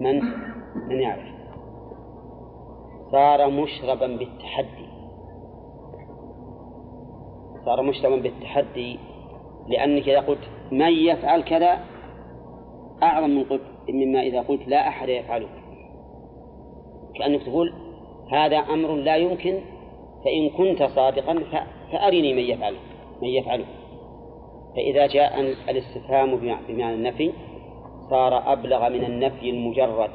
[0.00, 0.20] من؟
[0.88, 1.37] من يعرف.
[3.12, 4.88] صار مشربا بالتحدي.
[7.64, 8.98] صار مشربا بالتحدي
[9.68, 11.78] لأنك إذا قلت من يفعل كذا
[13.02, 15.48] أعظم من قلت مما إذا قلت لا أحد يفعله.
[17.18, 17.72] كأنك تقول
[18.32, 19.60] هذا أمر لا يمكن
[20.24, 21.42] فإن كنت صادقا
[21.92, 22.78] فأرني من يفعله
[23.22, 23.64] من يفعله.
[24.76, 26.36] فإذا جاء الاستفهام
[26.68, 27.32] بمعنى النفي
[28.10, 30.10] صار أبلغ من النفي المجرد.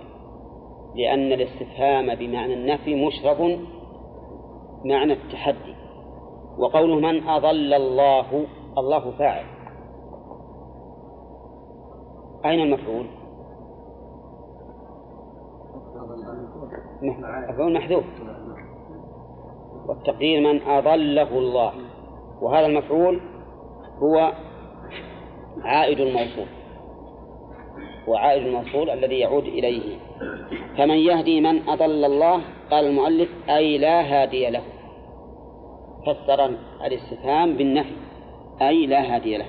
[0.95, 3.59] لأن الاستفهام بمعنى النفي مشرب
[4.85, 5.75] معنى التحدي.
[6.57, 8.45] وقوله من أضل الله
[8.77, 9.45] الله فاعل.
[12.45, 13.05] أين المفعول؟
[17.49, 18.03] مفعول محذوف.
[19.87, 21.73] والتقدير من أضله الله.
[22.41, 23.21] وهذا المفعول
[23.99, 24.33] هو
[25.61, 26.62] عائد الموصول.
[28.07, 29.97] وعائد الموصول الذي يعود إليه.
[30.77, 34.61] فمن يهدي من أضل الله قال المؤلف أي لا هادي له.
[36.05, 36.45] فسر
[36.85, 37.95] الاستفهام بالنفي
[38.61, 39.45] أي لا هادي له.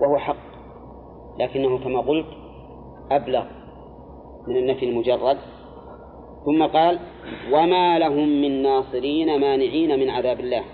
[0.00, 0.50] وهو حق.
[1.38, 2.26] لكنه كما قلت
[3.10, 3.44] أبلغ
[4.48, 5.38] من النفي المجرد.
[6.44, 6.98] ثم قال
[7.52, 10.64] وما لهم من ناصرين مانعين من عذاب الله.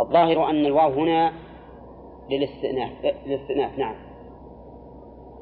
[0.00, 1.32] الظاهر أن الواو هنا
[2.30, 2.90] للاستئناف
[3.26, 4.13] للاستئناف نعم.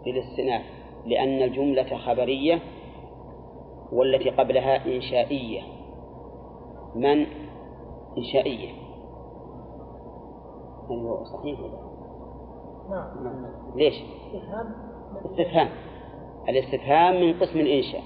[0.07, 0.63] للاستئناف
[1.07, 2.59] لأن الجملة خبرية
[3.93, 5.61] والتي قبلها إنشائية.
[6.95, 7.27] من؟
[8.19, 8.71] إنشائية.
[10.91, 11.93] هل صحيح ولا؟
[12.91, 13.47] نعم.
[13.77, 14.75] ليش؟ استفهام.
[15.25, 15.69] استفهام.
[16.49, 18.03] الاستفهام من قسم الإنشاء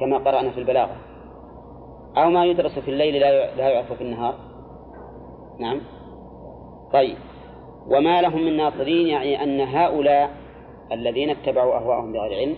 [0.00, 0.96] كما قرأنا في البلاغة.
[2.16, 4.34] أو ما يدرس في الليل لا لا يعرف في النهار.
[5.58, 5.80] نعم.
[6.92, 7.16] طيب.
[7.86, 10.45] وما لهم من ناصرين يعني أن هؤلاء
[10.92, 12.56] الذين اتبعوا أهواءهم بغير علم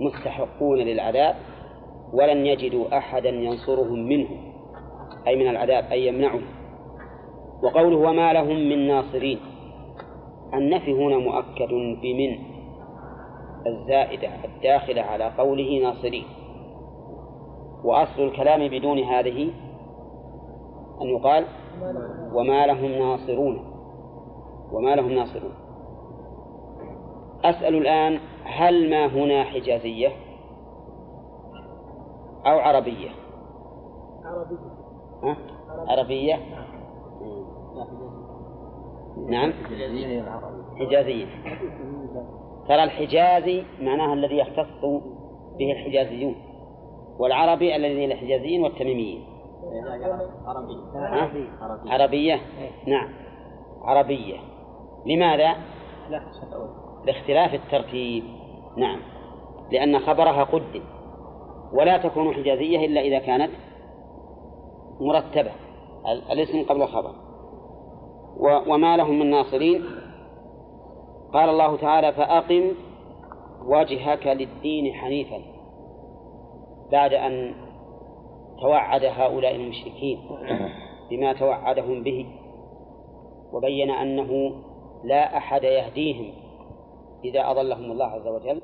[0.00, 1.34] مستحقون للعذاب
[2.12, 4.28] ولن يجدوا أحدا ينصرهم منه
[5.26, 6.42] أي من العذاب أي يمنعهم.
[7.62, 9.38] وقوله وما لهم من ناصرين
[10.54, 11.68] النفي هنا مؤكد
[12.02, 12.38] بمن؟
[13.66, 16.24] الزائدة الداخلة على قوله ناصرين.
[17.84, 19.50] وأصل الكلام بدون هذه
[21.02, 21.44] أن يقال
[22.34, 23.58] وما لهم ناصرون.
[24.72, 25.69] وما لهم ناصرون.
[27.44, 30.08] أسأل الآن هل ما هنا حجازية؟
[32.46, 33.10] أو عربية؟
[34.24, 34.56] عربي
[35.22, 35.36] ها؟
[35.88, 36.38] عربية؟
[39.28, 39.52] نعم.
[40.78, 41.26] حجازية.
[42.68, 44.84] ترى الحجازي معناها الذي يختص
[45.58, 46.34] به الحجازيون
[47.18, 49.24] والعربي الذي الحجازيين والتميميين.
[50.94, 51.30] ها؟
[51.86, 52.40] عربية.
[52.86, 53.08] نعم.
[53.82, 54.36] عربية.
[55.06, 55.54] لماذا؟
[57.04, 58.24] لاختلاف الترتيب.
[58.76, 59.00] نعم.
[59.72, 60.82] لأن خبرها قدم
[61.72, 63.50] ولا تكون حجازية إلا إذا كانت
[65.00, 65.50] مرتبة
[66.12, 67.12] ال- الاسم قبل الخبر.
[68.66, 69.84] وما لهم من ناصرين.
[71.32, 72.70] قال الله تعالى فأقم
[73.66, 75.40] وجهك للدين حنيفا
[76.92, 77.54] بعد أن
[78.62, 80.18] توعد هؤلاء المشركين
[81.10, 82.26] بما توعدهم به
[83.52, 84.52] وبين أنه
[85.04, 86.32] لا أحد يهديهم.
[87.24, 88.62] إذا أضلهم الله عز وجل